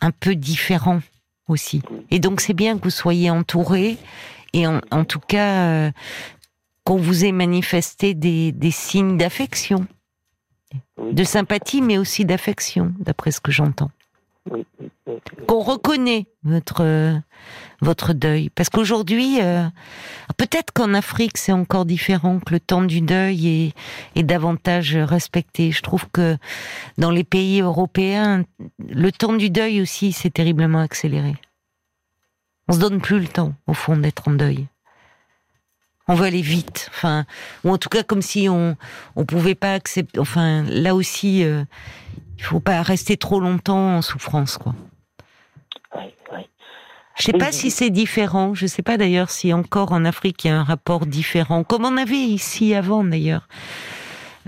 un 0.00 0.10
peu 0.10 0.34
différent 0.34 1.00
aussi, 1.48 1.82
et 2.10 2.18
donc 2.20 2.40
c'est 2.40 2.54
bien 2.54 2.78
que 2.78 2.84
vous 2.84 2.90
soyez 2.90 3.30
entouré. 3.30 3.98
Et 4.54 4.66
en, 4.66 4.80
en 4.90 5.04
tout 5.04 5.18
cas 5.20 5.66
euh, 5.66 5.90
qu'on 6.84 6.96
vous 6.98 7.24
ait 7.24 7.32
manifesté 7.32 8.12
des, 8.14 8.52
des 8.52 8.70
signes 8.70 9.16
d'affection, 9.16 9.86
de 10.98 11.24
sympathie, 11.24 11.80
mais 11.80 11.96
aussi 11.98 12.24
d'affection, 12.26 12.92
d'après 12.98 13.30
ce 13.30 13.40
que 13.40 13.50
j'entends 13.50 13.90
Qu'on 15.46 15.60
reconnaît 15.60 16.26
votre 16.42 16.82
euh, 16.82 17.16
votre 17.80 18.12
deuil. 18.12 18.50
Parce 18.50 18.70
qu'aujourd'hui 18.70 19.40
euh, 19.40 19.64
peut-être 20.36 20.72
qu'en 20.72 20.94
Afrique 20.94 21.38
c'est 21.38 21.52
encore 21.52 21.84
différent 21.84 22.40
que 22.40 22.54
le 22.54 22.60
temps 22.60 22.82
du 22.82 23.00
deuil 23.00 23.48
est, 23.48 23.74
est 24.18 24.22
davantage 24.24 24.96
respecté. 24.96 25.70
Je 25.70 25.82
trouve 25.82 26.08
que 26.10 26.36
dans 26.98 27.10
les 27.10 27.24
pays 27.24 27.60
européens 27.60 28.44
le 28.88 29.12
temps 29.12 29.34
du 29.34 29.50
deuil 29.50 29.80
aussi 29.80 30.12
s'est 30.12 30.30
terriblement 30.30 30.80
accéléré. 30.80 31.36
On 32.68 32.72
se 32.72 32.78
donne 32.80 33.00
plus 33.00 33.20
le 33.20 33.28
temps 33.28 33.54
au 33.66 33.74
fond 33.74 33.96
d'être 33.96 34.28
en 34.28 34.32
deuil. 34.32 34.66
On 36.08 36.14
veut 36.14 36.26
aller 36.26 36.42
vite 36.42 36.88
enfin 36.90 37.24
ou 37.64 37.70
en 37.70 37.78
tout 37.78 37.88
cas 37.88 38.02
comme 38.02 38.22
si 38.22 38.48
on 38.48 38.76
on 39.14 39.24
pouvait 39.24 39.54
pas 39.54 39.74
accepter 39.74 40.18
enfin 40.18 40.64
là 40.64 40.94
aussi 40.94 41.44
euh, 41.44 41.64
il 42.42 42.44
faut 42.44 42.58
pas 42.60 42.82
rester 42.82 43.16
trop 43.16 43.38
longtemps 43.38 43.96
en 43.98 44.02
souffrance 44.02 44.58
quoi 44.58 44.74
oui, 45.96 46.06
oui. 46.32 46.40
je 47.16 47.22
sais 47.22 47.32
pas 47.32 47.52
si 47.52 47.70
c'est 47.70 47.90
différent. 47.90 48.52
Je 48.54 48.66
sais 48.66 48.82
pas 48.82 48.96
d'ailleurs 48.96 49.30
si 49.30 49.52
encore 49.52 49.92
en 49.92 50.04
Afrique 50.04 50.44
il 50.44 50.48
y 50.48 50.50
a 50.50 50.58
un 50.58 50.64
rapport 50.64 51.06
différent, 51.06 51.62
comme 51.62 51.84
on 51.84 51.96
avait 51.96 52.16
ici 52.16 52.74
avant 52.74 53.04
d'ailleurs. 53.04 53.46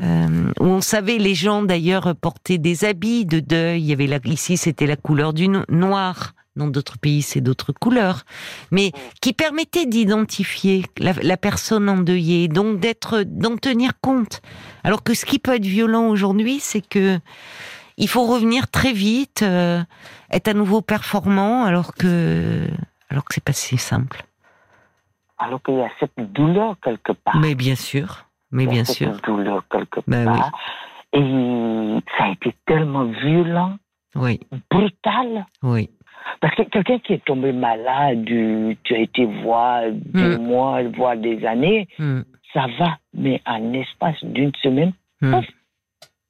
Euh, 0.02 0.50
où 0.58 0.64
on 0.64 0.80
savait 0.80 1.18
les 1.18 1.36
gens 1.36 1.62
d'ailleurs 1.62 2.16
porter 2.20 2.58
des 2.58 2.84
habits 2.84 3.26
de 3.26 3.38
deuil. 3.38 3.80
Il 3.80 3.86
y 3.86 3.92
avait 3.92 4.08
la, 4.08 4.18
ici 4.24 4.56
c'était 4.56 4.86
la 4.86 4.96
couleur 4.96 5.32
du 5.32 5.46
no- 5.46 5.62
noir. 5.68 6.32
Dans 6.56 6.68
d'autres 6.68 6.98
pays 6.98 7.22
c'est 7.22 7.40
d'autres 7.40 7.72
couleurs, 7.72 8.22
mais 8.70 8.92
qui 9.20 9.32
permettait 9.32 9.86
d'identifier 9.86 10.84
la, 10.98 11.12
la 11.20 11.36
personne 11.36 11.88
endeuillée, 11.88 12.46
donc 12.46 12.78
d'être, 12.78 13.24
d'en 13.26 13.56
tenir 13.56 13.92
compte. 14.00 14.40
Alors 14.84 15.02
que 15.02 15.14
ce 15.14 15.26
qui 15.26 15.40
peut 15.40 15.56
être 15.56 15.66
violent 15.66 16.06
aujourd'hui, 16.08 16.60
c'est 16.60 16.80
que 16.80 17.18
il 17.96 18.08
faut 18.08 18.24
revenir 18.24 18.70
très 18.70 18.92
vite, 18.92 19.42
euh, 19.42 19.80
être 20.30 20.48
à 20.48 20.54
nouveau 20.54 20.80
performant, 20.80 21.64
alors 21.64 21.94
que 21.94 22.66
alors 23.10 23.24
que 23.24 23.34
c'est 23.34 23.44
pas 23.44 23.52
si 23.52 23.76
simple. 23.78 24.22
Alors 25.38 25.62
qu'il 25.62 25.74
y 25.74 25.80
a 25.82 25.90
cette 26.00 26.32
douleur 26.32 26.76
quelque 26.82 27.12
part. 27.12 27.36
Mais 27.36 27.54
bien 27.54 27.74
sûr, 27.76 28.26
mais 28.50 28.64
Il 28.64 28.66
y 28.66 28.68
a 28.70 28.72
bien 28.72 28.84
cette 28.84 28.96
sûr, 28.96 29.20
douleur 29.22 29.64
quelque 29.68 30.00
Ben 30.06 30.24
part. 30.24 30.50
Et 31.12 32.00
ça 32.18 32.24
a 32.24 32.30
été 32.30 32.54
tellement 32.66 33.04
violent, 33.04 33.76
oui, 34.16 34.40
brutal. 34.70 35.46
oui, 35.62 35.90
Parce 36.40 36.54
que 36.56 36.62
quelqu'un 36.62 36.98
qui 36.98 37.12
est 37.12 37.24
tombé 37.24 37.52
malade, 37.52 38.24
tu 38.24 38.94
as 38.94 38.98
été 38.98 39.24
voir 39.42 39.82
des 39.92 40.38
Mm. 40.38 40.42
mois, 40.42 40.82
voire 40.96 41.16
des 41.16 41.44
années, 41.46 41.86
Hmm, 41.98 42.22
ça 42.52 42.66
va. 42.78 42.98
Mais 43.12 43.40
en 43.46 43.72
espace 43.74 44.16
d'une 44.24 44.52
semaine, 44.62 44.92
hmm. 45.20 45.40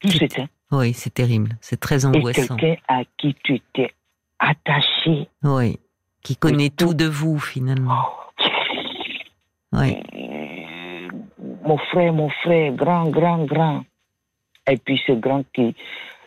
Tout- 0.01 0.11
s'éteint. 0.11 0.49
Oui, 0.79 0.93
c'est 0.95 1.13
terrible, 1.15 1.57
c'est 1.61 1.79
très 1.81 2.05
Et 2.05 2.07
angoissant. 2.07 2.57
quelqu'un 2.57 2.81
à 2.89 3.03
qui 3.19 3.35
tu 3.43 3.55
étais 3.57 3.93
attaché. 4.39 5.29
Oui, 5.43 5.79
qui 6.23 6.37
connaît 6.37 6.71
tout- 6.71 6.89
tout 6.89 6.95
de 6.95 7.07
vous 7.07 7.39
finalement. 7.39 8.05
Oh, 8.07 8.43
Oui, 9.73 9.97
mon 11.65 11.77
frère, 11.79 12.13
mon 12.13 12.29
frère, 12.31 12.73
grand, 12.73 13.09
grand, 13.09 13.45
grand. 13.45 13.85
Et 14.71 14.77
puis 14.77 15.01
ce 15.07 15.13
grand 15.13 15.45
qui, 15.53 15.75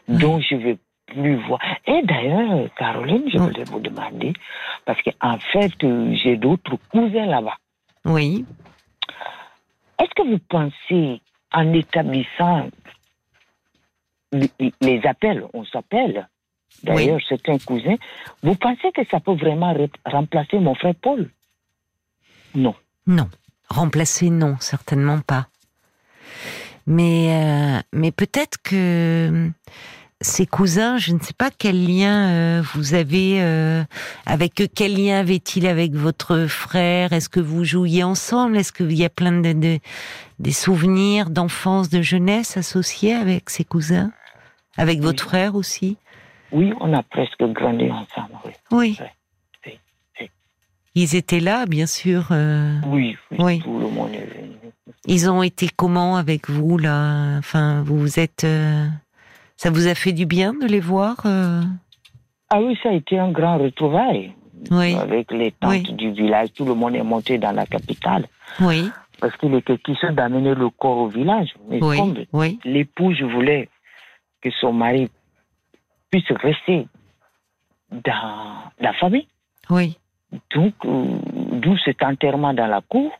dont 0.08 0.40
je 0.42 0.56
ne 0.56 0.62
veux 0.64 0.78
plus 1.08 1.36
voir. 1.48 1.60
Et 1.86 2.02
d'ailleurs, 2.04 2.68
Caroline, 2.76 3.24
je 3.32 3.38
voulais 3.38 3.64
vous 3.66 3.80
demander, 3.80 4.34
parce 4.86 5.02
qu'en 5.02 5.38
fait, 5.54 5.72
j'ai 5.82 6.36
d'autres 6.38 6.76
cousins 6.92 7.26
là-bas. 7.26 7.58
oui, 8.06 8.46
Est-ce 10.00 10.14
que 10.16 10.28
vous 10.30 10.40
pensez, 10.50 11.22
en 11.54 11.74
établissant 11.74 12.70
les, 14.82 15.02
appels, 15.06 15.44
on 15.54 15.64
s'appelle, 15.66 16.28
d'ailleurs, 16.84 17.20
c'est 17.28 17.48
un 17.50 17.58
cousin, 17.58 17.96
vous 18.44 18.56
pensez 18.56 18.92
que 18.94 19.02
ça 19.10 19.20
peut 19.20 19.36
vraiment 19.36 19.74
re- 19.74 19.90
remplacer 20.06 20.60
mon 20.60 20.76
frère 20.76 20.96
Paul? 21.02 21.30
Non. 22.56 22.76
non, 23.06 23.30
remplacer 23.70 24.30
non, 24.30 24.56
certainement 24.60 25.20
pas. 25.20 25.48
Mais 26.86 27.30
euh, 27.44 27.82
mais 27.94 28.12
peut-être 28.12 28.58
que 28.64 29.50
ces 30.22 30.48
cousins, 30.48 30.98
je 30.98 31.14
ne 31.14 31.20
sais 31.20 31.34
pas 31.34 31.52
quel 31.56 31.86
lien 31.86 32.30
euh, 32.30 32.64
vous 32.74 32.94
avez 32.96 33.42
euh, 33.42 33.84
avec 34.26 34.62
eux. 34.62 34.68
Quel 34.74 34.96
lien 34.96 35.20
avait-il 35.20 35.68
avec 35.68 35.94
votre 35.94 36.46
frère? 36.48 37.14
Est-ce 37.14 37.30
que 37.30 37.40
vous 37.42 37.64
jouiez 37.66 38.04
ensemble? 38.04 38.58
Est-ce 38.58 38.72
qu'il 38.72 38.94
y 38.94 39.06
a 39.06 39.10
plein 39.10 39.34
de, 39.42 39.54
de- 39.54 39.80
des 40.40 40.52
souvenirs 40.54 41.30
d'enfance, 41.30 41.90
de 41.90 42.02
jeunesse 42.02 42.58
associés 42.58 43.14
avec 43.14 43.50
ces 43.50 43.66
cousins? 43.66 44.12
Avec 44.78 45.00
votre 45.02 45.24
frère 45.24 45.56
aussi 45.56 45.98
Oui, 46.52 46.74
on 46.80 46.94
a 46.94 47.04
presque 47.04 47.42
grandi 47.44 47.90
ensemble. 47.92 48.34
Oui. 48.46 48.52
Oui. 48.72 48.98
Ouais. 49.00 49.12
Oui, 49.66 49.80
oui. 50.22 50.30
Ils 50.96 51.16
étaient 51.16 51.40
là, 51.40 51.66
bien 51.66 51.86
sûr. 51.86 52.28
euh, 52.32 52.74
Oui, 52.88 53.18
oui, 53.38 53.60
tout 53.60 53.80
le 53.80 53.88
monde 53.90 54.12
est 54.14 54.26
venu. 54.26 54.54
Ils 55.06 55.30
ont 55.30 55.44
été 55.44 55.70
comment 55.76 56.16
avec 56.18 56.50
vous 56.50 56.78
là? 56.78 57.38
Enfin, 57.38 57.82
vous 57.86 58.20
êtes. 58.20 58.44
euh, 58.44 58.86
Ça 59.58 59.70
vous 59.70 59.88
a 59.88 59.96
fait 59.96 60.14
du 60.14 60.26
bien 60.26 60.54
de 60.54 60.66
les 60.68 60.80
voir 60.80 61.18
euh? 61.26 61.62
Ah 62.50 62.62
oui, 62.62 62.78
ça 62.82 62.90
a 62.90 62.94
été 62.94 63.18
un 63.20 63.32
grand 63.32 63.58
retrouvaille. 63.58 64.34
Oui, 64.72 64.96
Avec 64.96 65.32
les 65.32 65.52
tentes 65.52 65.72
Oui. 65.72 65.94
du 65.94 66.12
village, 66.12 66.50
tout 66.54 66.66
le 66.66 66.74
monde 66.74 66.96
est 66.96 67.04
monté 67.04 67.38
dans 67.38 67.52
la 67.52 67.66
capitale. 67.68 68.26
oui, 68.60 68.90
Parce 69.20 69.36
qu'il 69.38 69.54
était 69.54 69.78
question 69.78 70.12
d'amener 70.14 70.56
le 70.56 70.70
corps 70.72 70.98
au 70.98 71.08
village. 71.10 71.50
Mais 71.70 71.80
oui, 71.84 71.98
comme 71.98 72.16
oui, 72.34 72.60
l'épouse 72.66 73.22
voulait 73.22 73.70
que 74.42 74.50
son 74.52 74.74
mari 74.74 75.10
puisse 76.10 76.30
rester 76.32 76.88
dans 77.92 78.64
la 78.80 78.94
famille, 78.94 79.28
oui. 79.70 79.98
donc 80.54 80.74
euh, 80.86 81.20
d'où 81.54 81.78
cet 81.80 82.04
enterrement 82.04 82.54
dans 82.54 82.68
la 82.68 82.82
cour. 82.82 83.12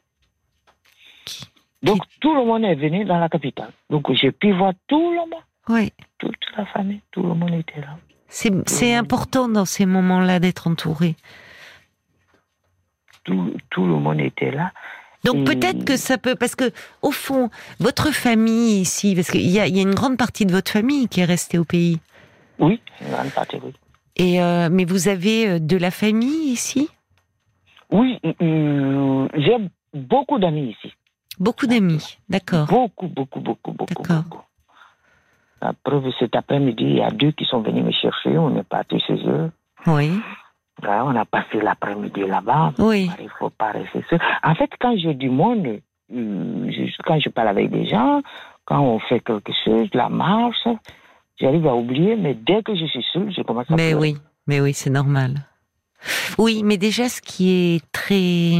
Donc 1.84 2.02
tout 2.20 2.34
le 2.34 2.44
monde 2.44 2.66
est 2.66 2.76
venu 2.76 3.06
dans 3.06 3.20
la 3.20 3.30
capitale. 3.30 3.72
Donc 3.90 4.12
j'ai 4.14 4.32
pu 4.32 4.52
voir 4.52 4.74
tout 4.88 5.12
le 5.12 5.20
monde, 5.20 5.44
oui. 5.70 5.92
toute 6.18 6.36
la 6.58 6.66
famille, 6.66 7.02
tout 7.12 7.24
le 7.24 7.34
monde 7.34 7.54
était 7.54 7.82
là. 7.82 7.98
C'est 8.28 8.52
c'est 8.70 8.94
important 8.94 9.48
dans 9.48 9.66
ces 9.66 9.86
moments-là 9.86 10.40
d'être 10.40 10.68
entouré. 10.68 11.16
Tout, 13.24 13.54
tout 13.70 13.86
le 13.86 13.96
monde 13.96 14.20
était 14.20 14.52
là. 14.52 14.72
Donc 15.24 15.36
Et- 15.38 15.44
peut-être 15.44 15.84
que 15.86 15.98
ça 15.98 16.18
peut, 16.18 16.36
parce 16.36 16.56
que 16.56 16.72
au 17.02 17.12
fond, 17.12 17.50
votre 17.80 18.12
famille 18.14 18.80
ici, 18.82 19.16
parce 19.16 19.30
qu'il 19.32 19.50
y 19.50 19.60
a, 19.60 19.68
il 19.68 19.76
y 19.76 19.80
a 19.80 19.84
une 19.84 19.96
grande 19.96 20.18
partie 20.18 20.46
de 20.46 20.52
votre 20.52 20.72
famille 20.72 21.08
qui 21.08 21.20
est 21.22 21.26
restée 21.26 21.58
au 21.58 21.66
pays. 21.66 22.00
Oui, 22.60 22.82
une 23.02 23.12
grande 23.12 23.32
partie, 23.32 23.58
oui. 23.64 23.74
Et 24.16 24.42
euh, 24.42 24.70
mais 24.72 24.86
vous 24.86 25.08
avez 25.10 25.48
euh, 25.48 25.60
de 25.60 25.78
la 25.78 25.92
famille 25.92 26.50
ici, 26.52 26.90
Oui, 27.92 28.20
euh, 28.42 29.28
j'ai 29.36 29.58
beaucoup 29.94 30.40
d'amis 30.40 30.72
ici. 30.72 30.94
beaucoup 31.40 31.68
d'amis, 31.68 32.18
d'accord. 32.30 32.68
Beaucoup, 32.68 33.08
beaucoup, 33.08 33.40
beaucoup, 33.40 33.72
beaucoup, 33.74 33.94
D'accord. 33.94 34.24
beaucoup. 34.24 34.42
La 35.62 35.74
preuve, 35.74 36.12
cet 36.20 36.36
après-midi, 36.36 36.84
il 36.84 36.98
y 36.98 37.02
a 37.02 37.10
deux 37.10 37.32
qui 37.32 37.46
sont 37.46 37.62
venus 37.62 37.84
me 37.84 37.92
chercher. 37.92 38.38
On 38.38 38.56
est 38.58 38.64
partis 38.64 39.00
chez 39.00 39.16
eux. 39.26 39.52
Oui, 39.88 40.12
Là, 40.84 41.04
on 41.06 41.16
a 41.16 41.26
passé 41.26 41.60
l'après-midi 41.62 42.22
là-bas. 42.26 42.74
oui, 42.80 43.10
Il 43.20 43.30
faut 43.40 43.50
pas 43.50 43.72
rester 43.72 44.04
seul. 44.10 44.20
En 44.44 44.54
fait, 44.56 44.70
quand 44.80 44.96
j'ai 44.98 45.14
du 45.16 45.30
monde, 45.30 45.80
je- 46.10 47.02
quand 47.04 47.20
je 47.20 47.30
parle 47.30 47.48
avec 47.50 47.70
des 47.72 47.86
gens, 47.86 48.22
quand 48.66 48.80
on 48.82 49.00
fait 49.00 49.20
quelque 49.22 49.52
chose, 49.66 49.88
la 49.94 50.10
marche, 50.10 50.68
j'arrive 51.40 51.66
à 51.68 51.76
oublier, 51.76 52.16
mais 52.16 52.34
dès 52.36 52.62
que 52.64 52.76
je 52.76 52.86
suis 52.86 53.06
seule, 53.12 53.32
je 53.36 53.42
commence 53.42 53.70
à 53.72 53.76
mais 53.76 53.90
pleurer. 53.92 54.12
oui, 54.14 54.18
mais 54.46 54.62
oui, 54.62 54.74
c'est 54.74 54.90
normal. 54.92 55.36
Oui, 56.38 56.62
mais 56.64 56.78
déjà, 56.78 57.10
ce 57.10 57.22
qui 57.22 57.50
est 57.50 57.92
très 57.92 58.60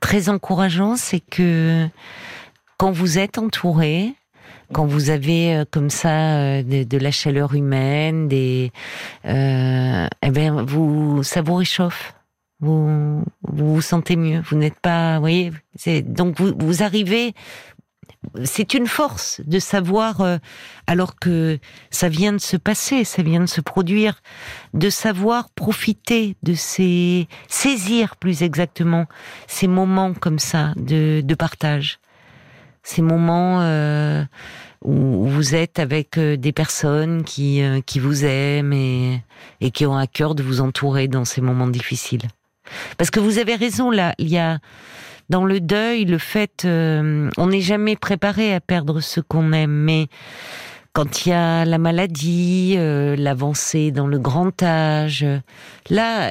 très 0.00 0.28
encourageant, 0.28 0.94
c'est 0.96 1.20
que 1.20 1.86
quand 2.78 2.92
vous 2.92 3.18
êtes 3.18 3.38
entouré, 3.38 4.14
quand 4.72 4.86
vous 4.86 5.10
avez 5.10 5.56
euh, 5.56 5.64
comme 5.70 5.90
ça 5.90 6.38
euh, 6.38 6.62
de, 6.62 6.84
de 6.84 6.98
la 6.98 7.10
chaleur 7.10 7.54
humaine, 7.54 8.28
des, 8.28 8.72
euh, 9.26 10.06
eh 10.22 10.30
ben 10.30 10.62
vous, 10.62 11.22
ça 11.22 11.42
vous 11.42 11.54
réchauffe. 11.54 12.14
Vous 12.60 13.22
vous, 13.42 13.74
vous 13.74 13.82
sentez 13.82 14.16
mieux. 14.16 14.40
Vous 14.48 14.56
n'êtes 14.56 14.78
pas, 14.80 15.16
vous 15.16 15.20
voyez. 15.22 15.52
Donc 16.02 16.38
vous 16.38 16.52
vous 16.58 16.82
arrivez. 16.82 17.34
C'est 18.44 18.74
une 18.74 18.86
force 18.86 19.40
de 19.44 19.58
savoir, 19.58 20.20
euh, 20.20 20.38
alors 20.86 21.16
que 21.16 21.58
ça 21.90 22.08
vient 22.08 22.32
de 22.32 22.38
se 22.38 22.56
passer, 22.56 23.02
ça 23.02 23.20
vient 23.22 23.40
de 23.40 23.46
se 23.46 23.60
produire, 23.60 24.22
de 24.74 24.90
savoir 24.90 25.50
profiter 25.50 26.36
de 26.44 26.54
ces 26.54 27.26
saisir 27.48 28.14
plus 28.16 28.44
exactement 28.44 29.06
ces 29.48 29.66
moments 29.66 30.14
comme 30.14 30.38
ça 30.38 30.72
de, 30.76 31.20
de 31.20 31.34
partage, 31.34 31.98
ces 32.82 33.02
moments 33.02 33.60
euh, 33.62 34.24
où 34.84 35.26
vous 35.26 35.54
êtes 35.54 35.78
avec 35.78 36.18
euh, 36.18 36.36
des 36.36 36.52
personnes 36.52 37.24
qui 37.24 37.62
euh, 37.62 37.80
qui 37.80 37.98
vous 38.00 38.24
aiment 38.24 38.72
et, 38.72 39.22
et 39.60 39.70
qui 39.70 39.86
ont 39.86 39.96
à 39.96 40.06
cœur 40.06 40.34
de 40.34 40.42
vous 40.42 40.60
entourer 40.60 41.08
dans 41.08 41.24
ces 41.24 41.40
moments 41.40 41.68
difficiles. 41.68 42.22
Parce 42.96 43.10
que 43.10 43.20
vous 43.20 43.38
avez 43.38 43.54
raison 43.54 43.90
là, 43.90 44.14
il 44.18 44.28
y 44.28 44.38
a 44.38 44.58
dans 45.30 45.44
le 45.44 45.60
deuil 45.60 46.04
le 46.04 46.18
fait, 46.18 46.64
euh, 46.64 47.30
on 47.36 47.46
n'est 47.48 47.60
jamais 47.60 47.96
préparé 47.96 48.54
à 48.54 48.60
perdre 48.60 49.00
ce 49.00 49.20
qu'on 49.20 49.52
aime, 49.52 49.70
mais 49.70 50.08
quand 50.92 51.24
il 51.24 51.30
y 51.30 51.32
a 51.32 51.64
la 51.64 51.78
maladie, 51.78 52.76
l'avancée 52.76 53.92
dans 53.92 54.06
le 54.06 54.18
grand 54.18 54.62
âge, 54.62 55.24
là, 55.88 56.30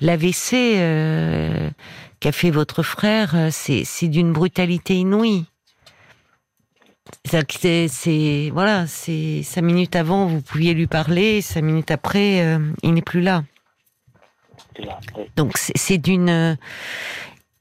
l'AVC 0.00 0.52
qu'a 2.22 2.30
fait 2.30 2.52
votre 2.52 2.84
frère, 2.84 3.34
euh, 3.34 3.48
c'est 3.50 4.06
d'une 4.06 4.32
brutalité 4.32 4.94
inouïe. 4.94 5.44
C'est- 7.24 8.50
voilà, 8.50 8.86
c'est 8.86 9.42
cinq 9.42 9.62
minutes 9.62 9.96
avant 9.96 10.26
vous 10.26 10.40
pouviez 10.40 10.72
lui 10.72 10.86
parler, 10.86 11.42
cinq 11.42 11.62
minutes 11.62 11.90
après 11.90 12.40
euh, 12.42 12.72
il 12.84 12.94
n'est 12.94 13.02
plus 13.02 13.22
là. 13.22 13.42
Donc 15.34 15.58
c'est 15.58 15.98
d'une, 15.98 16.30
euh, 16.30 16.54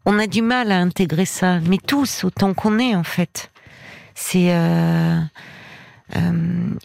on 0.05 0.19
a 0.19 0.27
du 0.27 0.43
mal 0.43 0.71
à 0.71 0.77
intégrer 0.77 1.25
ça, 1.25 1.59
mais 1.61 1.79
tous 1.79 2.23
autant 2.23 2.53
qu'on 2.53 2.77
est 2.77 2.95
en 2.95 3.03
fait. 3.03 3.51
C'est, 4.13 4.53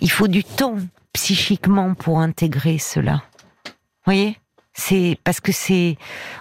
il 0.01 0.11
faut 0.11 0.29
du 0.29 0.43
temps 0.45 0.77
psychiquement 1.13 1.93
pour 1.95 2.21
intégrer 2.21 2.79
cela. 2.79 3.23
Vous 3.67 3.73
voyez, 4.07 4.39
c'est 4.77 5.17
parce 5.25 5.41
que 5.41 5.53
c'est, 5.53 5.97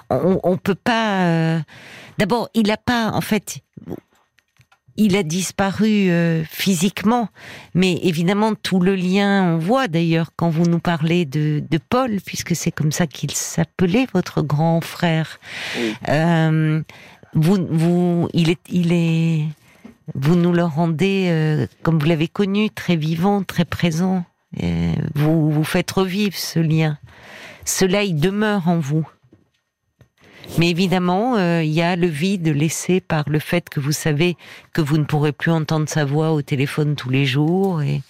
on, 0.09 0.39
on 0.43 0.57
peut 0.57 0.75
pas. 0.75 1.23
euh, 1.27 1.59
D'abord, 2.17 2.49
il 2.53 2.69
a 2.71 2.77
pas 2.77 3.11
en 3.13 3.21
fait. 3.21 3.59
Il 4.97 5.17
a 5.17 5.23
disparu 5.23 6.09
euh, 6.09 6.45
physiquement, 6.45 7.27
mais 7.73 7.99
évidemment 8.03 8.53
tout 8.55 8.79
le 8.79 8.95
lien, 8.95 9.43
on 9.43 9.57
voit 9.57 9.89
d'ailleurs 9.89 10.29
quand 10.37 10.49
vous 10.49 10.63
nous 10.63 10.79
parlez 10.79 11.25
de, 11.25 11.61
de 11.69 11.77
Paul, 11.77 12.21
puisque 12.25 12.55
c'est 12.55 12.71
comme 12.71 12.93
ça 12.93 13.05
qu'il 13.05 13.31
s'appelait 13.31 14.07
votre 14.13 14.41
grand 14.41 14.79
frère. 14.79 15.39
Oui. 15.77 15.93
Euh, 16.07 16.81
vous, 17.33 17.67
vous, 17.69 18.29
il 18.33 18.49
est, 18.49 18.61
il 18.69 18.93
est, 18.93 19.41
vous 20.13 20.37
nous 20.37 20.53
le 20.53 20.63
rendez, 20.63 21.67
comme 21.83 21.99
vous 21.99 22.07
l'avez 22.07 22.29
connu, 22.29 22.69
très 22.69 22.95
vivant, 22.95 23.43
très 23.43 23.65
présent. 23.65 24.23
Et 24.57 24.91
vous, 25.13 25.51
vous 25.51 25.65
faites 25.65 25.91
revivre 25.91 26.37
ce 26.37 26.59
lien. 26.59 26.97
Cela, 27.65 28.03
il 28.03 28.19
demeure 28.19 28.67
en 28.67 28.79
vous. 28.79 29.07
Mais 30.57 30.69
évidemment, 30.69 31.35
euh, 31.35 31.63
il 31.63 31.71
y 31.71 31.81
a 31.81 31.95
le 31.95 32.07
vide 32.07 32.47
laissé 32.47 33.01
par 33.01 33.27
le 33.27 33.39
fait 33.39 33.67
que 33.69 33.79
vous 33.79 33.91
savez 33.91 34.37
que 34.73 34.81
vous 34.81 34.97
ne 34.97 35.03
pourrez 35.03 35.31
plus 35.31 35.51
entendre 35.51 35.89
sa 35.89 36.05
voix 36.05 36.31
au 36.31 36.41
téléphone 36.41 36.95
tous 36.95 37.09
les 37.09 37.25
jours, 37.25 37.81
et, 37.81 38.01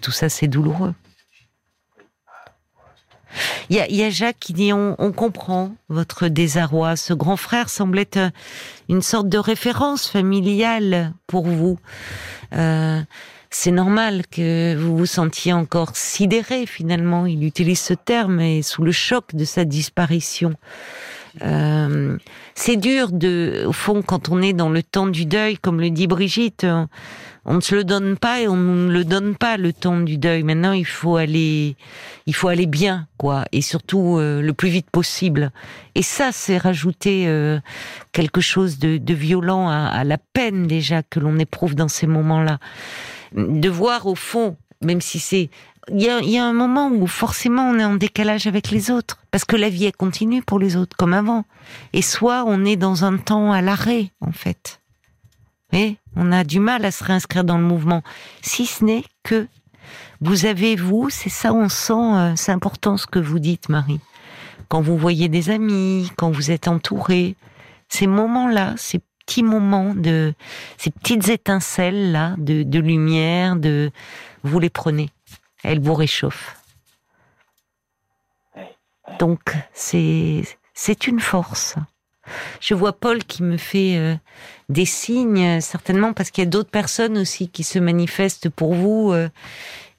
tout 0.00 0.12
ça, 0.12 0.28
c'est 0.28 0.46
douloureux. 0.46 0.94
Il 3.68 3.76
y 3.76 3.80
a, 3.80 3.90
y 3.90 4.02
a 4.02 4.10
Jacques 4.10 4.38
qui 4.38 4.52
dit 4.52 4.72
on, 4.72 5.12
comprend 5.12 5.74
votre 5.88 6.28
désarroi. 6.28 6.96
Ce 6.96 7.14
grand 7.14 7.36
frère 7.36 7.66
euh, 8.16 8.30
une 8.88 9.02
sorte 9.02 9.28
de 9.28 9.38
référence 9.38 10.06
familiale 10.06 11.12
pour 11.26 11.46
vous. 11.46 11.78
Euh, 12.54 13.00
c'est 13.54 13.70
normal 13.70 14.22
que 14.30 14.74
vous 14.74 14.96
vous 14.96 15.06
sentiez 15.06 15.52
encore 15.52 15.94
sidéré 15.94 16.66
finalement. 16.66 17.26
Il 17.26 17.44
utilise 17.44 17.80
ce 17.80 17.94
terme 17.94 18.40
et 18.40 18.62
sous 18.62 18.82
le 18.82 18.92
choc 18.92 19.34
de 19.34 19.44
sa 19.44 19.64
disparition. 19.64 20.54
Euh, 21.42 22.16
c'est 22.54 22.76
dur 22.76 23.10
de, 23.10 23.64
au 23.66 23.72
fond, 23.72 24.02
quand 24.02 24.28
on 24.28 24.42
est 24.42 24.52
dans 24.52 24.68
le 24.68 24.82
temps 24.82 25.06
du 25.06 25.24
deuil, 25.24 25.56
comme 25.56 25.80
le 25.80 25.90
dit 25.90 26.06
Brigitte, 26.06 26.64
on, 26.64 26.88
on 27.44 27.54
ne 27.54 27.60
se 27.60 27.74
le 27.74 27.84
donne 27.84 28.16
pas 28.16 28.40
et 28.40 28.48
on 28.48 28.56
ne 28.56 28.92
le 28.92 29.04
donne 29.04 29.34
pas 29.34 29.56
le 29.56 29.72
temps 29.72 30.00
du 30.00 30.18
deuil. 30.18 30.42
Maintenant, 30.42 30.72
il 30.72 30.86
faut 30.86 31.16
aller, 31.16 31.76
il 32.26 32.34
faut 32.34 32.48
aller 32.48 32.66
bien, 32.66 33.06
quoi, 33.16 33.44
et 33.52 33.62
surtout 33.62 34.18
euh, 34.18 34.42
le 34.42 34.52
plus 34.52 34.68
vite 34.68 34.90
possible. 34.90 35.52
Et 35.94 36.02
ça, 36.02 36.30
c'est 36.32 36.58
rajouter 36.58 37.24
euh, 37.26 37.60
quelque 38.12 38.40
chose 38.40 38.78
de, 38.78 38.98
de 38.98 39.14
violent 39.14 39.68
à, 39.68 39.86
à 39.86 40.04
la 40.04 40.18
peine 40.18 40.66
déjà 40.66 41.02
que 41.02 41.18
l'on 41.18 41.38
éprouve 41.38 41.74
dans 41.74 41.88
ces 41.88 42.06
moments-là. 42.06 42.58
De 43.34 43.68
voir 43.68 44.06
au 44.06 44.14
fond, 44.14 44.56
même 44.80 45.00
si 45.00 45.18
c'est 45.18 45.50
il 45.90 46.00
y, 46.00 46.08
a, 46.08 46.20
y 46.20 46.38
a 46.38 46.44
un 46.44 46.52
moment 46.52 46.88
où 46.88 47.06
forcément 47.08 47.68
on 47.68 47.78
est 47.78 47.84
en 47.84 47.96
décalage 47.96 48.46
avec 48.46 48.70
les 48.70 48.90
autres, 48.90 49.18
parce 49.32 49.44
que 49.44 49.56
la 49.56 49.68
vie 49.68 49.86
elle 49.86 49.96
continue 49.96 50.42
pour 50.42 50.60
les 50.60 50.76
autres 50.76 50.96
comme 50.96 51.12
avant. 51.12 51.44
Et 51.92 52.02
soit 52.02 52.44
on 52.46 52.64
est 52.64 52.76
dans 52.76 53.04
un 53.04 53.16
temps 53.16 53.50
à 53.52 53.62
l'arrêt 53.62 54.12
en 54.20 54.30
fait. 54.30 54.80
Et 55.72 55.96
on 56.14 56.30
a 56.30 56.44
du 56.44 56.60
mal 56.60 56.84
à 56.84 56.90
se 56.90 57.02
réinscrire 57.02 57.44
dans 57.44 57.58
le 57.58 57.64
mouvement, 57.64 58.02
si 58.42 58.66
ce 58.66 58.84
n'est 58.84 59.04
que 59.22 59.48
vous 60.20 60.46
avez 60.46 60.76
vous, 60.76 61.10
c'est 61.10 61.30
ça 61.30 61.52
on 61.52 61.68
sent, 61.68 61.92
euh, 61.92 62.32
c'est 62.36 62.52
important 62.52 62.96
ce 62.96 63.06
que 63.06 63.18
vous 63.18 63.40
dites 63.40 63.68
Marie. 63.68 64.00
Quand 64.68 64.80
vous 64.80 64.96
voyez 64.96 65.28
des 65.28 65.50
amis, 65.50 66.10
quand 66.16 66.30
vous 66.30 66.50
êtes 66.50 66.68
entouré, 66.68 67.34
ces 67.88 68.06
moments-là, 68.06 68.74
ces 68.76 69.00
petits 69.24 69.42
moments, 69.42 69.94
de 69.94 70.34
ces 70.78 70.90
petites 70.90 71.28
étincelles 71.28 72.12
là, 72.12 72.34
de, 72.38 72.78
lumière, 72.78 73.56
de 73.56 73.90
vous 74.42 74.58
les 74.58 74.70
prenez. 74.70 75.10
Elles 75.62 75.80
vous 75.80 75.94
réchauffent. 75.94 76.56
Donc 79.18 79.54
c'est 79.72 80.42
c'est 80.74 81.06
une 81.06 81.20
force. 81.20 81.76
Je 82.60 82.74
vois 82.74 82.92
Paul 82.92 83.22
qui 83.24 83.42
me 83.42 83.56
fait 83.56 83.96
euh, 83.96 84.14
des 84.68 84.86
signes, 84.86 85.60
certainement 85.60 86.12
parce 86.12 86.30
qu'il 86.30 86.42
y 86.42 86.46
a 86.46 86.50
d'autres 86.50 86.70
personnes 86.70 87.18
aussi 87.18 87.48
qui 87.48 87.64
se 87.64 87.78
manifestent 87.78 88.48
pour 88.48 88.74
vous, 88.74 89.12
euh, 89.12 89.28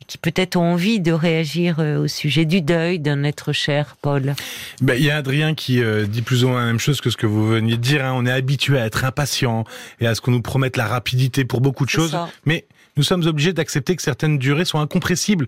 qui 0.08 0.18
peut-être 0.18 0.56
ont 0.56 0.74
envie 0.74 1.00
de 1.00 1.12
réagir 1.12 1.78
euh, 1.80 2.04
au 2.04 2.08
sujet 2.08 2.46
du 2.46 2.62
deuil 2.62 3.00
d'un 3.00 3.24
être 3.24 3.54
cher, 3.54 3.96
Paul. 4.02 4.34
Ben, 4.82 4.96
il 4.96 5.04
y 5.04 5.10
a 5.10 5.18
Adrien 5.18 5.54
qui 5.54 5.82
dit 6.08 6.22
plus 6.22 6.44
ou 6.44 6.50
moins 6.50 6.62
la 6.62 6.66
même 6.68 6.80
chose 6.80 7.02
que 7.02 7.10
ce 7.10 7.18
que 7.18 7.26
vous 7.26 7.48
veniez 7.48 7.78
de 7.78 7.82
dire. 7.82 8.06
Hein. 8.06 8.14
On 8.16 8.26
est 8.26 8.32
habitué 8.32 8.78
à 8.80 8.86
être 8.86 9.06
impatient 9.06 9.66
et 10.00 10.08
à 10.08 10.16
ce 10.16 10.22
qu'on 10.22 10.32
nous 10.32 10.42
promette 10.42 10.78
la 10.78 10.88
rapidité 10.88 11.46
pour 11.46 11.62
beaucoup 11.62 11.86
de 11.86 11.90
choses, 11.90 12.18
mais 12.46 12.66
nous 12.98 13.04
sommes 13.04 13.26
obligés 13.26 13.54
d'accepter 13.54 13.96
que 13.96 14.02
certaines 14.02 14.38
durées 14.38 14.66
sont 14.66 14.80
incompressibles 14.80 15.48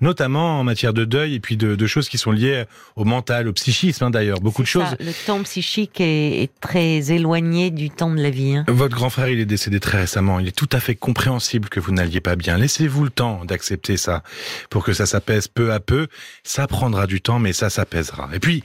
notamment 0.00 0.60
en 0.60 0.64
matière 0.64 0.92
de 0.92 1.04
deuil 1.04 1.34
et 1.34 1.40
puis 1.40 1.56
de, 1.56 1.86
choses 1.86 2.08
qui 2.08 2.18
sont 2.18 2.30
liées 2.30 2.64
au 2.96 3.04
mental, 3.04 3.48
au 3.48 3.52
psychisme 3.52 4.04
hein, 4.04 4.10
d'ailleurs, 4.10 4.40
beaucoup 4.40 4.62
de 4.62 4.68
choses. 4.68 4.96
Le 5.00 5.12
temps 5.26 5.42
psychique 5.42 6.00
est, 6.00 6.50
très 6.60 7.12
éloigné 7.12 7.70
du 7.70 7.90
temps 7.90 8.10
de 8.10 8.20
la 8.20 8.30
vie. 8.30 8.56
Hein. 8.56 8.64
Votre 8.68 8.94
grand 8.94 9.10
frère, 9.10 9.28
il 9.28 9.38
est 9.38 9.46
décédé 9.46 9.80
très 9.80 9.98
récemment. 9.98 10.38
Il 10.40 10.48
est 10.48 10.56
tout 10.56 10.68
à 10.72 10.80
fait 10.80 10.94
compréhensible 10.94 11.68
que 11.68 11.80
vous 11.80 11.92
n'alliez 11.92 12.20
pas 12.20 12.36
bien. 12.36 12.58
Laissez-vous 12.58 13.04
le 13.04 13.10
temps 13.10 13.44
d'accepter 13.44 13.96
ça 13.96 14.22
pour 14.70 14.84
que 14.84 14.92
ça 14.92 15.06
s'apaise 15.06 15.48
peu 15.48 15.72
à 15.72 15.80
peu. 15.80 16.08
Ça 16.42 16.66
prendra 16.66 17.06
du 17.06 17.20
temps, 17.20 17.38
mais 17.38 17.52
ça 17.52 17.70
s'apaisera. 17.70 18.28
Et 18.34 18.40
puis, 18.40 18.62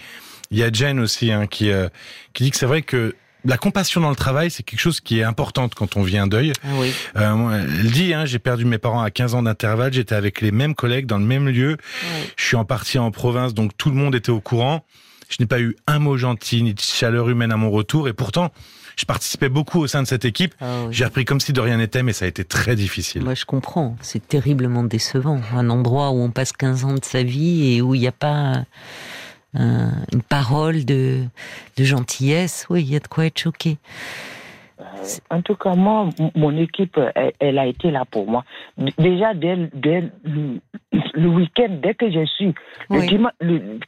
il 0.52 0.58
y 0.58 0.64
a 0.64 0.72
Jen 0.72 1.00
aussi 1.00 1.32
hein, 1.32 1.48
qui, 1.48 1.72
euh, 1.72 1.90
qui 2.34 2.44
dit 2.44 2.52
que 2.52 2.58
c'est 2.58 2.66
vrai 2.66 2.82
que 2.82 3.16
la 3.46 3.58
compassion 3.58 4.02
dans 4.02 4.10
le 4.10 4.16
travail, 4.16 4.50
c'est 4.52 4.64
quelque 4.64 4.80
chose 4.80 5.02
qui 5.02 5.20
est 5.20 5.24
importante 5.24 5.76
quand 5.76 5.98
on 5.98 6.04
vit 6.04 6.18
un 6.18 6.28
deuil. 6.28 6.54
Ah 6.64 6.68
oui. 6.76 6.94
Euh, 7.18 7.66
elle 7.80 7.92
dit, 7.92 8.14
hein, 8.14 8.26
j'ai 8.26 8.40
perdu 8.40 8.66
mes 8.66 8.78
parents 8.78 9.02
à 9.02 9.12
15 9.12 9.36
ans 9.36 9.44
d'intervalle, 9.44 9.94
j'étais 9.94 10.16
avec 10.16 10.42
les 10.42 10.52
mêmes 10.52 10.76
collègues 10.76 11.06
dans 11.06 11.18
le 11.18 11.26
même 11.26 11.50
lieu. 11.50 11.78
Je 12.38 12.44
suis 12.44 12.56
en 12.56 12.66
partie 12.66 13.00
en 13.00 13.12
province, 13.12 13.54
donc 13.54 13.72
tout 13.78 13.90
le 13.90 13.96
monde 13.96 14.16
était 14.16 14.32
au 14.32 14.40
courant. 14.40 14.86
Je 15.30 15.38
n'ai 15.40 15.48
pas 15.48 15.60
eu 15.60 15.76
un 15.88 16.00
mot 16.00 16.18
gentil 16.18 16.64
ni 16.64 16.74
de 16.74 16.80
chaleur 16.80 17.30
humaine 17.30 17.52
à 17.52 17.58
mon 17.58 17.72
retour, 17.72 18.08
et 18.08 18.14
pourtant, 18.14 18.52
je 18.96 19.06
participais 19.06 19.50
beaucoup 19.50 19.80
au 19.80 19.88
sein 19.88 20.04
de 20.04 20.08
cette 20.08 20.26
équipe. 20.26 20.54
Ah 20.62 20.86
j'ai 20.92 21.04
appris 21.04 21.26
comme 21.26 21.40
si 21.40 21.54
de 21.54 21.60
rien 21.60 21.78
n'était, 21.78 22.04
mais 22.04 22.14
ça 22.14 22.26
a 22.26 22.28
été 22.28 22.44
très 22.44 22.76
difficile. 22.76 23.24
Moi, 23.24 23.34
je 23.34 23.46
comprends. 23.46 23.98
C'est 24.02 24.26
terriblement 24.28 24.84
décevant. 24.84 25.42
Un 25.56 25.70
endroit 25.70 26.12
où 26.12 26.22
on 26.22 26.30
passe 26.30 26.52
15 26.52 26.86
ans 26.86 26.94
de 26.94 27.04
sa 27.04 27.24
vie 27.24 27.74
et 27.74 27.82
où 27.82 27.96
il 27.96 28.02
n'y 28.02 28.08
a 28.08 28.12
pas 28.12 28.66
une 29.56 30.22
parole 30.28 30.86
de, 30.86 31.24
de 31.78 31.84
gentillesse, 31.84 32.66
oui, 32.70 32.82
il 32.84 32.92
y 32.92 32.96
a 32.96 33.00
de 33.00 33.08
quoi 33.08 33.26
être 33.26 33.40
choqué. 33.40 33.78
En 35.30 35.42
tout 35.42 35.56
cas, 35.56 35.76
moi, 35.76 36.10
mon 36.36 36.58
équipe, 36.58 37.00
elle, 37.40 37.60
a 37.60 37.66
été 37.66 37.92
là 37.92 38.06
pour 38.06 38.30
moi. 38.30 38.44
Déjà, 38.98 39.34
dès, 39.34 39.56
le, 39.56 41.28
week-end, 41.28 41.78
dès 41.82 41.94
que 41.94 42.12
je 42.12 42.26
suis, 42.26 42.54
le 42.90 43.08
dimanche, 43.08 43.34
le, 43.40 43.80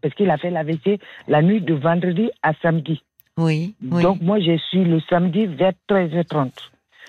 parce 0.00 0.14
qu'il 0.14 0.30
a 0.30 0.36
fait 0.36 0.50
la 0.50 0.62
l'AVC 0.62 1.00
la 1.28 1.42
nuit 1.42 1.60
de 1.60 1.74
vendredi 1.74 2.30
à 2.42 2.52
samedi. 2.62 3.02
Oui, 3.36 3.74
Donc, 3.80 4.20
moi, 4.20 4.38
je 4.40 4.56
suis 4.68 4.84
le 4.84 5.00
samedi 5.08 5.46
vers 5.46 5.72
13h30. 5.88 6.52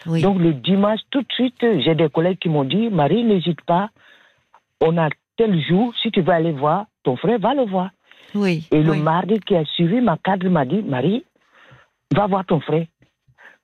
Oui. 0.07 0.21
Donc, 0.21 0.39
le 0.39 0.53
dimanche, 0.53 0.99
tout 1.11 1.21
de 1.21 1.31
suite, 1.33 1.59
j'ai 1.61 1.95
des 1.95 2.09
collègues 2.09 2.39
qui 2.39 2.49
m'ont 2.49 2.63
dit 2.63 2.89
Marie, 2.89 3.23
n'hésite 3.23 3.61
pas, 3.61 3.89
on 4.81 4.97
a 4.97 5.09
tel 5.37 5.59
jour, 5.61 5.93
si 6.01 6.11
tu 6.11 6.21
veux 6.21 6.33
aller 6.33 6.51
voir, 6.51 6.85
ton 7.03 7.15
frère 7.15 7.39
va 7.39 7.53
le 7.53 7.65
voir. 7.65 7.89
Et 8.43 8.83
le 8.83 8.95
mardi 8.95 9.39
qui 9.39 9.55
a 9.55 9.63
suivi, 9.65 10.01
ma 10.01 10.17
cadre 10.17 10.49
m'a 10.49 10.65
dit, 10.65 10.81
Marie, 10.81 11.25
va 12.13 12.27
voir 12.27 12.45
ton 12.45 12.59
frère. 12.59 12.85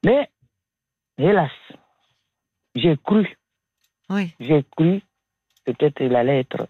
Mais, 0.05 0.29
hélas, 1.17 1.51
j'ai 2.75 2.97
cru. 2.97 3.37
Oui. 4.09 4.33
J'ai 4.39 4.65
cru. 4.75 5.01
Peut-être 5.65 6.01
il 6.01 6.15
allait 6.15 6.39
être. 6.39 6.67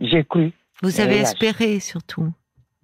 J'ai 0.00 0.24
cru. 0.24 0.52
Vous 0.82 1.00
avez 1.00 1.18
espéré 1.18 1.80
surtout. 1.80 2.32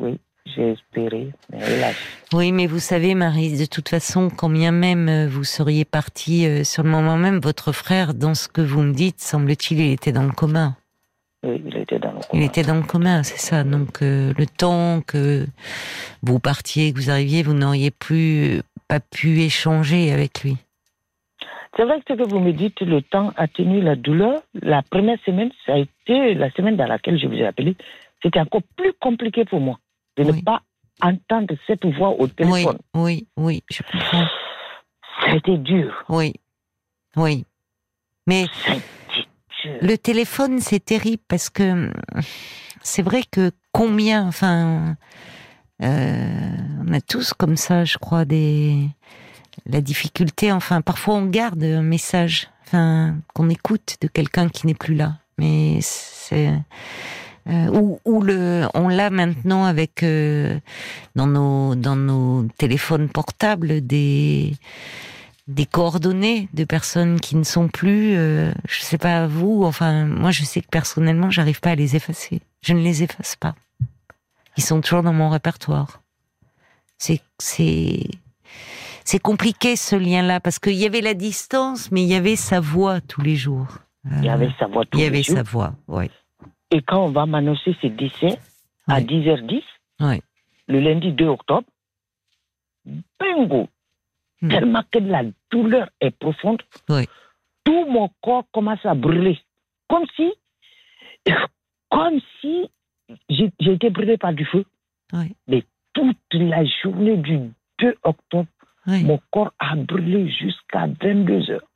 Oui, 0.01 0.19
j'ai 0.45 0.73
espéré, 0.73 1.33
mais 1.51 1.59
hélas. 1.59 1.97
Oui, 2.33 2.51
mais 2.51 2.67
vous 2.67 2.81
savez, 2.81 3.15
Marie, 3.15 3.57
de 3.57 3.67
toute 3.67 3.89
façon, 3.89 4.29
quand 4.31 4.51
bien 4.51 4.73
même 4.73 5.09
euh, 5.09 5.29
vous 5.29 5.45
seriez 5.45 5.85
partie 5.85 6.47
euh, 6.47 6.65
sur 6.65 6.83
le 6.83 6.91
moment 6.91 7.17
même, 7.17 7.39
votre 7.39 7.71
frère, 7.71 8.13
dans 8.15 8.35
ce 8.35 8.49
que 8.49 8.61
vous 8.61 8.83
me 8.83 8.93
dites, 8.93 9.21
semble-t-il, 9.21 9.79
il 9.79 9.93
était 9.93 10.11
dans 10.11 10.25
le 10.25 10.33
commun 10.33 10.77
il 11.45 11.77
était 11.77 11.99
dans 11.99 12.13
le 12.13 12.21
commun. 12.21 12.29
Il 12.33 12.43
était 12.43 12.63
dans 12.63 12.75
le 12.77 12.83
commun, 12.83 13.23
c'est 13.23 13.39
ça. 13.39 13.65
Donc 13.65 14.03
euh, 14.03 14.33
le 14.37 14.47
temps 14.47 15.01
que 15.07 15.47
vous 16.23 16.39
partiez, 16.39 16.93
que 16.93 16.99
vous 16.99 17.11
arriviez, 17.11 17.43
vous 17.43 17.55
n'auriez 17.55 17.91
plus 17.91 18.63
pas 18.89 19.01
pu 19.01 19.41
échanger 19.41 20.13
avec 20.13 20.43
lui. 20.43 20.57
C'est 21.77 21.85
vrai 21.85 21.99
que 21.99 22.15
ce 22.15 22.19
que 22.19 22.29
vous 22.29 22.39
me 22.39 22.53
dites, 22.53 22.81
le 22.83 23.03
temps 23.03 23.33
a 23.37 23.49
tenu 23.49 23.81
la 23.81 23.97
douleur. 23.97 24.43
La 24.63 24.83
première 24.83 25.19
semaine, 25.27 25.51
ça 25.67 25.75
a 25.75 25.79
été 25.79 26.35
la 26.35 26.51
semaine 26.53 26.77
dans 26.77 26.87
laquelle 26.87 27.19
je 27.19 27.27
vous 27.27 27.35
ai 27.35 27.47
appelé. 27.47 27.77
C'était 28.23 28.41
encore 28.41 28.63
plus 28.77 28.93
compliqué 29.01 29.45
pour 29.45 29.61
moi 29.61 29.79
de 30.17 30.23
ne 30.23 30.41
pas 30.41 30.63
entendre 31.03 31.55
cette 31.67 31.85
voix 31.85 32.11
au 32.11 32.29
téléphone. 32.29 32.79
Oui, 32.95 33.27
oui, 33.27 33.27
oui, 33.37 33.63
je 33.71 33.83
comprends. 33.83 34.27
Ça 35.21 35.33
a 35.33 35.37
été 35.37 35.57
dur. 35.59 36.05
Oui, 36.09 36.35
oui. 37.17 37.45
Mais 38.27 38.47
le 39.81 39.97
téléphone, 39.97 40.61
c'est 40.61 40.85
terrible 40.85 41.23
parce 41.29 41.51
que 41.51 41.91
c'est 42.83 43.03
vrai 43.03 43.23
que 43.31 43.51
combien, 43.73 44.27
enfin, 44.27 44.97
euh, 45.83 46.57
on 46.87 46.93
a 46.93 47.01
tous 47.01 47.33
comme 47.33 47.57
ça, 47.57 47.85
je 47.85 47.99
crois, 47.99 48.25
des 48.25 48.89
la 49.67 49.81
difficulté. 49.81 50.53
Enfin, 50.53 50.81
parfois 50.81 51.15
on 51.15 51.27
garde 51.27 51.63
un 51.65 51.83
message, 51.83 52.49
enfin, 52.67 53.17
qu'on 53.35 53.49
écoute 53.51 53.97
de 54.01 54.09
quelqu'un 54.09 54.49
qui 54.49 54.67
n'est 54.67 54.75
plus 54.75 54.95
là, 54.95 55.19
mais 55.39 55.79
c'est 55.81 56.53
euh, 57.47 57.99
ou, 58.05 58.23
le, 58.23 58.67
on 58.73 58.89
l'a 58.89 59.11
maintenant 59.11 59.65
avec 59.65 60.03
euh, 60.03 60.59
dans 61.15 61.27
nos 61.27 61.75
dans 61.75 61.97
nos 61.97 62.47
téléphones 62.57 63.11
portables 63.11 63.87
des 63.87 64.55
des 65.47 65.67
coordonnées 65.67 66.49
de 66.55 66.65
personnes 66.65 67.21
qui 67.21 67.37
ne 67.37 67.45
sont 67.45 67.69
plus, 67.69 68.17
euh, 68.17 68.53
je 68.67 68.81
sais 68.81 68.99
pas 68.99 69.27
vous, 69.27 69.63
enfin 69.65 70.07
moi 70.07 70.31
je 70.31 70.43
sais 70.45 70.63
que 70.63 70.69
personnellement 70.69 71.31
j'arrive 71.31 71.61
pas 71.61 71.71
à 71.71 71.75
les 71.75 71.97
effacer. 71.97 72.41
Je 72.63 72.73
ne 72.73 72.81
les 72.81 73.03
efface 73.03 73.37
pas. 73.37 73.55
Ils 74.57 74.63
sont 74.63 74.81
toujours 74.81 75.03
dans 75.03 75.13
mon 75.13 75.29
répertoire. 75.29 76.01
C'est 76.97 77.21
c'est 77.39 78.09
c'est 79.05 79.19
compliqué 79.19 79.77
ce 79.77 79.97
lien-là 79.97 80.41
parce 80.41 80.59
qu'il 80.59 80.75
y 80.75 80.87
avait 80.87 81.03
la 81.03 81.15
distance, 81.15 81.91
mais 81.93 82.03
il 82.03 82.09
y 82.09 82.15
avait 82.15 82.37
sa 82.37 82.61
voix 82.61 83.01
tous 83.03 83.21
les 83.21 83.37
jours. 83.37 83.69
il 84.07 84.25
y 84.25 84.29
avait 84.31 84.51
sa 84.59 84.67
voix 84.67 84.85
tous 84.87 84.97
les 84.97 85.05
jours. 85.05 85.13
Il 85.13 85.17
y 85.17 85.19
avait 85.19 85.23
sa 85.23 85.43
voix, 85.43 85.75
oui. 85.89 86.11
Et 86.71 86.81
quand 86.81 87.05
on 87.05 87.11
va 87.11 87.27
m'annoncer 87.27 87.77
ces 87.83 87.91
décès 87.91 88.39
à 88.89 89.01
10h10, 89.01 89.63
le 90.67 90.81
lundi 90.81 91.13
2 91.13 91.27
octobre, 91.27 91.67
bingo, 92.87 93.69
Hmm. 94.43 94.49
tellement 94.49 94.83
que 94.91 94.99
la 94.99 95.23
douleur 95.51 95.89
est 96.01 96.11
profonde. 96.11 96.63
Tout 97.65 97.87
mon 97.87 98.11
corps 98.23 98.45
commence 98.53 98.85
à 98.85 98.95
brûler. 98.95 99.39
Comme 99.89 100.05
si, 100.17 100.33
comme 101.91 102.21
si 102.41 102.71
j'ai 103.31 103.73
été 103.73 103.91
brûlé 103.91 104.19
par 104.19 104.33
du 104.33 104.45
feu. 104.45 104.65
Mais 105.47 105.65
toute 105.93 106.17
la 106.33 106.65
journée 106.83 107.17
du 107.17 107.39
2 107.79 107.95
octobre, 108.03 108.49
mon 108.87 109.21
corps 109.31 109.53
a 109.59 109.77
brûlé 109.77 110.29
jusqu'à 110.29 110.87
22 111.01 111.51
heures. 111.51 111.69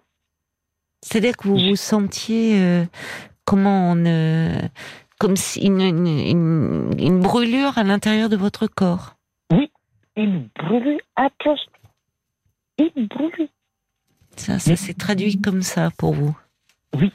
C'est-à-dire 1.01 1.37
que 1.37 1.47
vous 1.47 1.57
vous 1.57 1.77
sentiez 1.77 2.61
euh, 2.61 2.85
comment 3.45 3.93
on, 3.93 4.05
comme 5.19 5.37
si 5.37 5.67
une, 5.67 5.81
une, 5.81 6.91
une, 6.99 7.21
brûlure 7.21 7.79
à 7.79 7.85
l'intérieur 7.85 8.29
de 8.29 8.37
votre 8.37 8.67
corps. 8.67 9.15
Oui, 9.53 9.71
une 10.17 10.49
brûlure 10.57 11.01
atroce. 11.17 11.67
Ça, 14.37 14.59
ça 14.59 14.77
s'est 14.77 14.95
traduit 14.95 15.41
comme 15.41 15.63
ça 15.63 15.91
pour 15.99 16.13
vous 16.13 16.37
Oui. 16.95 17.13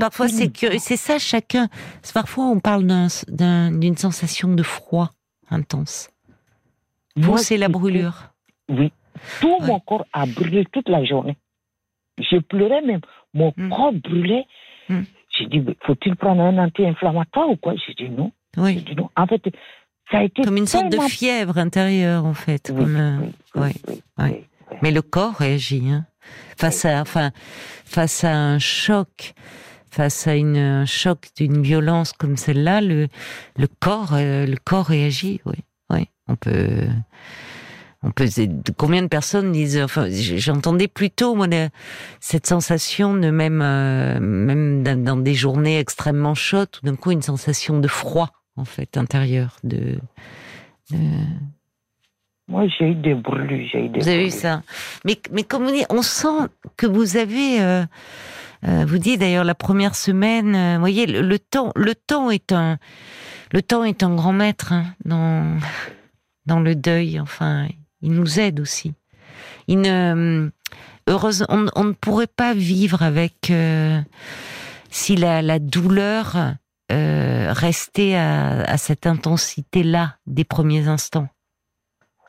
Parfois, 0.00 0.28
c'est 0.28 0.48
que 0.48 0.78
c'est 0.78 0.96
ça 0.96 1.18
chacun. 1.18 1.68
Parfois, 2.14 2.46
on 2.46 2.60
parle 2.60 2.84
d'une 2.86 3.96
sensation 3.96 4.54
de 4.54 4.62
froid 4.62 5.10
intense. 5.50 6.10
Vous, 7.16 7.38
c'est 7.38 7.56
la 7.56 7.68
brûlure. 7.68 8.32
Oui. 8.68 8.92
Tout 9.40 9.58
mon 9.60 9.80
corps 9.80 10.06
a 10.12 10.26
brûlé 10.26 10.64
toute 10.72 10.88
la 10.88 11.04
journée. 11.04 11.36
Je 12.18 12.38
pleurais 12.38 12.82
même. 12.82 13.00
Mon 13.34 13.52
hmm. 13.56 13.68
corps 13.70 13.92
brûlait. 13.92 14.46
Hmm. 14.88 15.02
J'ai 15.36 15.46
dit, 15.46 15.64
faut-il 15.84 16.16
prendre 16.16 16.42
un 16.42 16.58
anti-inflammatoire 16.58 17.48
ou 17.50 17.56
quoi? 17.56 17.74
J'ai 17.74 17.94
dit 17.94 18.10
non. 18.10 18.32
Oui. 18.56 18.76
Dit 18.76 18.94
non. 18.94 19.10
En 19.16 19.26
fait, 19.26 19.42
ça 20.10 20.18
a 20.18 20.22
été 20.24 20.42
comme 20.42 20.56
une 20.56 20.66
sorte 20.66 20.90
de 20.90 20.98
fièvre 21.00 21.58
intérieure, 21.58 22.24
en 22.24 22.34
fait. 22.34 22.72
Oui, 22.74 22.84
oui, 23.54 23.72
oui, 24.18 24.44
mais 24.82 24.90
le 24.90 25.02
corps 25.02 25.34
réagit. 25.34 25.88
Hein. 25.88 26.06
Face, 26.56 26.84
à, 26.84 27.00
enfin, 27.00 27.30
face 27.84 28.24
à 28.24 28.34
un 28.34 28.58
choc, 28.58 29.34
face 29.90 30.26
à 30.26 30.34
une, 30.34 30.56
un 30.56 30.86
choc 30.86 31.28
d'une 31.36 31.62
violence 31.62 32.12
comme 32.12 32.36
celle-là, 32.36 32.80
le, 32.80 33.08
le, 33.56 33.68
corps, 33.80 34.14
euh, 34.14 34.46
le 34.46 34.56
corps 34.56 34.86
réagit. 34.86 35.40
Oui, 35.46 35.56
oui. 35.90 36.08
On 36.28 36.36
peut, 36.36 36.86
On 38.02 38.10
peut, 38.10 38.28
combien 38.76 39.02
de 39.02 39.08
personnes 39.08 39.52
disent, 39.52 39.80
enfin, 39.82 40.08
j'entendais 40.10 40.88
plutôt, 40.88 41.34
moi, 41.34 41.46
cette 42.20 42.46
sensation 42.46 43.14
de 43.14 43.30
même, 43.30 43.62
euh, 43.62 44.20
même 44.20 44.82
dans, 44.82 45.16
des 45.16 45.34
journées 45.34 45.78
extrêmement 45.78 46.34
chaudes, 46.34 46.70
tout 46.70 46.84
d'un 46.84 46.96
coup, 46.96 47.10
une 47.10 47.22
sensation 47.22 47.80
de 47.80 47.88
froid, 47.88 48.30
en 48.56 48.64
fait, 48.64 48.96
intérieur, 48.96 49.56
de, 49.64 49.98
Moi, 52.48 52.66
j'ai 52.78 52.90
eu 52.90 52.94
des 52.94 53.14
brûlures, 53.14 53.68
j'ai 53.70 53.84
eu 53.84 53.88
des 53.88 54.00
Vous 54.00 54.08
avez 54.08 54.26
eu 54.26 54.30
ça. 54.30 54.62
Mais, 55.04 55.20
mais 55.30 55.42
comme 55.42 55.66
on 55.66 55.72
dit, 55.72 55.84
on 55.90 56.02
sent 56.02 56.48
que 56.76 56.86
vous 56.86 57.16
avez, 57.18 57.60
euh, 57.60 57.84
euh, 58.66 58.84
vous 58.86 58.98
dites 58.98 59.20
d'ailleurs 59.20 59.44
la 59.44 59.54
première 59.54 59.94
semaine, 59.94 60.74
vous 60.74 60.80
voyez, 60.80 61.06
le, 61.06 61.38
temps, 61.38 61.72
le 61.76 61.94
temps 61.94 62.30
est 62.30 62.52
un, 62.52 62.78
le 63.52 63.62
temps 63.62 63.84
est 63.84 64.02
un 64.02 64.14
grand 64.14 64.32
maître 64.32 64.72
hein, 64.72 64.84
dans, 65.04 65.58
dans 66.46 66.60
le 66.60 66.74
deuil. 66.74 67.20
Enfin, 67.20 67.68
il 68.00 68.12
nous 68.12 68.40
aide 68.40 68.60
aussi. 68.60 68.94
Il 69.66 69.82
ne, 69.82 70.50
heureusement, 71.06 71.46
on, 71.74 71.84
ne 71.84 71.92
pourrait 71.92 72.26
pas 72.26 72.54
vivre 72.54 73.02
avec 73.02 73.50
euh, 73.50 74.00
si 74.90 75.16
la, 75.16 75.42
la 75.42 75.58
douleur 75.58 76.54
euh, 76.90 77.52
restait 77.52 78.14
à, 78.14 78.62
à 78.62 78.78
cette 78.78 79.06
intensité-là 79.06 80.16
des 80.26 80.44
premiers 80.44 80.88
instants. 80.88 81.28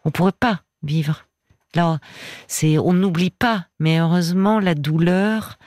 On 0.05 0.11
pourrait 0.11 0.31
pas 0.31 0.61
vivre. 0.83 1.25
Là, 1.75 1.99
c'est, 2.47 2.77
on 2.79 2.93
n'oublie 2.93 3.29
pas, 3.29 3.65
mais 3.79 3.99
heureusement, 3.99 4.59
la 4.59 4.73
douleur 4.73 5.59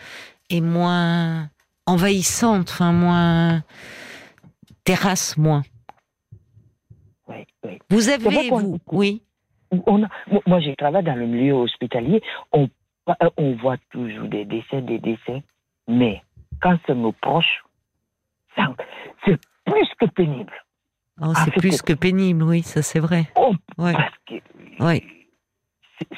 est 0.51 0.61
moins 0.61 1.49
envahissante, 1.87 2.71
enfin 2.71 2.93
moins 2.93 3.63
terrasse 4.85 5.37
moins. 5.37 5.63
Oui, 7.29 7.47
oui. 7.65 7.79
Vous 7.89 8.09
avez, 8.09 8.51
vous, 8.51 8.79
oui 8.91 9.23
moi, 10.47 10.61
j'ai 10.61 10.77
travaillé 10.77 11.05
dans 11.05 11.15
le 11.15 11.27
milieu 11.27 11.55
hospitalier. 11.55 12.23
On, 12.53 12.69
euh, 13.09 13.31
on 13.37 13.55
voit 13.57 13.79
toujours 13.91 14.29
des 14.29 14.45
décès, 14.45 14.83
des 14.83 14.99
décès. 14.99 15.43
Mais 15.89 16.23
quand 16.61 16.79
c'est 16.87 16.95
nos 16.95 17.13
proches, 17.13 17.65
c'est 19.25 19.41
plus 19.65 19.89
que 19.99 20.07
pénible. 20.07 20.53
Oh, 21.25 21.33
c'est 21.45 21.53
plus 21.53 21.83
que 21.83 21.93
pénible, 21.93 22.43
oui, 22.43 22.63
ça 22.63 22.83
c'est 22.83 22.99
vrai. 22.99 23.29
Oh, 23.37 23.55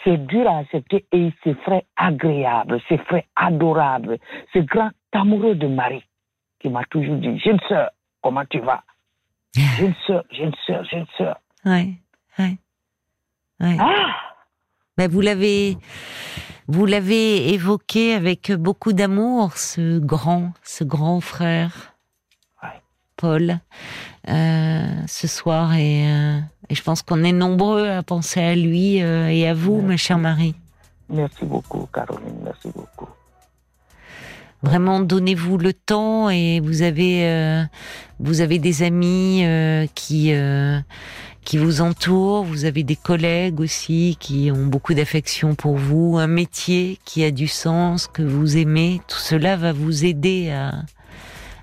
c'est 0.03 0.27
dur 0.27 0.49
à 0.49 0.59
accepter 0.59 1.05
et 1.13 1.31
c'est 1.43 1.61
très 1.63 1.85
agréable, 1.97 2.81
c'est 2.89 3.05
très 3.05 3.27
adorable. 3.37 4.19
Ce 4.53 4.61
grand 4.61 4.91
amoureux 5.13 5.55
de 5.55 5.67
Marie 5.67 6.05
qui 6.61 6.69
m'a 6.71 6.85
toujours 6.85 7.17
dit, 7.17 7.39
jeune 7.39 7.61
sœur, 7.69 7.91
comment 8.23 8.45
tu 8.49 8.61
vas? 8.61 8.83
Jeune 9.79 9.95
sœur, 10.07 10.25
jeune 10.33 10.53
sœur, 10.67 10.85
jeune 10.85 11.07
sœur. 11.17 11.37
Oui, 11.65 11.97
oui. 12.39 12.59
Ah 13.61 14.11
ben, 14.97 15.11
vous 15.11 15.21
l'avez, 15.21 15.77
vous 16.67 16.87
l'avez 16.87 17.53
évoqué 17.53 18.15
avec 18.15 18.53
beaucoup 18.53 18.93
d'amour, 18.93 19.57
ce 19.57 19.99
grand, 19.99 20.53
ce 20.63 20.85
grand 20.85 21.21
frère, 21.21 21.94
Paul, 23.25 23.59
euh, 24.29 24.87
ce 25.07 25.27
soir, 25.27 25.73
et, 25.73 26.07
euh, 26.07 26.41
et, 26.69 26.75
je 26.75 26.83
pense 26.83 27.01
qu'on 27.01 27.25
est 27.25 27.33
nombreux 27.33 27.89
à 27.89 28.03
penser 28.03 28.43
à 28.43 28.55
lui 28.55 29.03
euh, 29.03 29.29
et 29.29 29.49
à 29.49 29.55
vous, 29.55 29.81
ma 29.81 29.97
chère 29.97 30.19
Marie. 30.19 30.55
Merci 31.09 31.47
beaucoup, 31.47 31.89
Caroline. 31.91 32.37
Merci 32.45 32.69
beaucoup. 32.77 33.09
Vraiment, 34.63 35.01
donnez-vous 35.01 35.57
le 35.57 35.73
temps 35.73 36.29
et 36.29 36.61
vous 36.61 36.83
avez, 36.83 37.65
vous 38.21 38.43
avez 38.43 38.59
des 38.59 38.83
amis 38.83 39.45
qui 39.95 40.33
qui 41.45 41.59
vous 41.59 41.83
entoure, 41.83 42.45
vous 42.45 42.65
avez 42.65 42.83
des 42.83 42.97
collègues 42.97 43.61
aussi 43.61 44.17
qui 44.19 44.51
ont 44.51 44.65
beaucoup 44.65 44.95
d'affection 44.95 45.55
pour 45.55 45.77
vous, 45.77 46.17
un 46.17 46.27
métier 46.27 46.99
qui 47.05 47.23
a 47.23 47.31
du 47.31 47.49
sens, 47.49 48.07
que 48.07 48.23
vous 48.23 48.57
aimez, 48.57 49.03
tout 49.07 49.19
cela 49.19 49.59
va 49.59 49.75
vous 49.75 50.07
aider 50.07 50.51
à, 50.51 50.73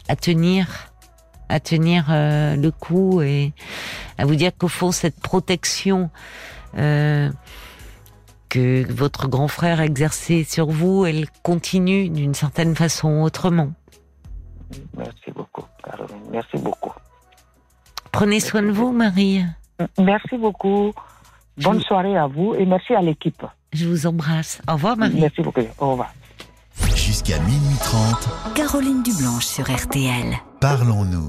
à 0.08 0.16
tenir, 0.16 0.91
à 1.52 1.60
tenir 1.60 2.06
euh, 2.10 2.56
le 2.56 2.72
coup 2.72 3.22
et 3.22 3.54
à 4.18 4.26
vous 4.26 4.36
dire 4.36 4.52
qu'au 4.58 4.68
fond 4.68 4.92
cette 4.92 5.20
protection 5.20 6.10
euh, 6.78 7.30
que 8.50 8.92
votre 8.92 9.28
grand 9.28 9.48
frère 9.48 9.80
a 9.80 9.86
exercée 9.86 10.44
sur 10.44 10.68
vous, 10.68 11.06
elle 11.06 11.28
continue 11.44 12.10
d'une 12.10 12.34
certaine 12.34 12.76
façon 12.76 13.22
autrement. 13.22 13.72
Merci 14.98 15.32
beaucoup, 15.36 15.64
Caroline. 15.84 16.24
Merci 16.32 16.58
beaucoup. 16.58 16.92
Prenez 18.12 18.40
soin 18.40 18.62
de 18.62 18.72
vous, 18.72 18.92
Marie. 18.92 19.44
Merci 19.98 20.38
beaucoup. 20.38 20.94
Bonne 21.58 21.82
soirée 21.82 22.18
à 22.18 22.28
vous 22.28 22.56
et 22.56 22.66
merci 22.66 22.94
à 22.94 23.02
l'équipe. 23.02 23.46
Je 23.74 23.88
vous 23.88 24.06
embrasse. 24.06 24.62
Au 24.68 24.74
revoir, 24.74 24.98
Marie. 24.98 25.20
Merci 25.20 25.42
beaucoup. 25.42 25.62
Au 25.80 25.92
revoir. 25.92 26.14
Jusqu'à 26.96 27.40
minuit 27.40 27.78
30. 27.80 28.54
Caroline 28.56 29.04
Dublanche 29.04 29.46
sur 29.46 29.70
RTL. 29.70 30.36
Parlons-nous. 30.60 31.20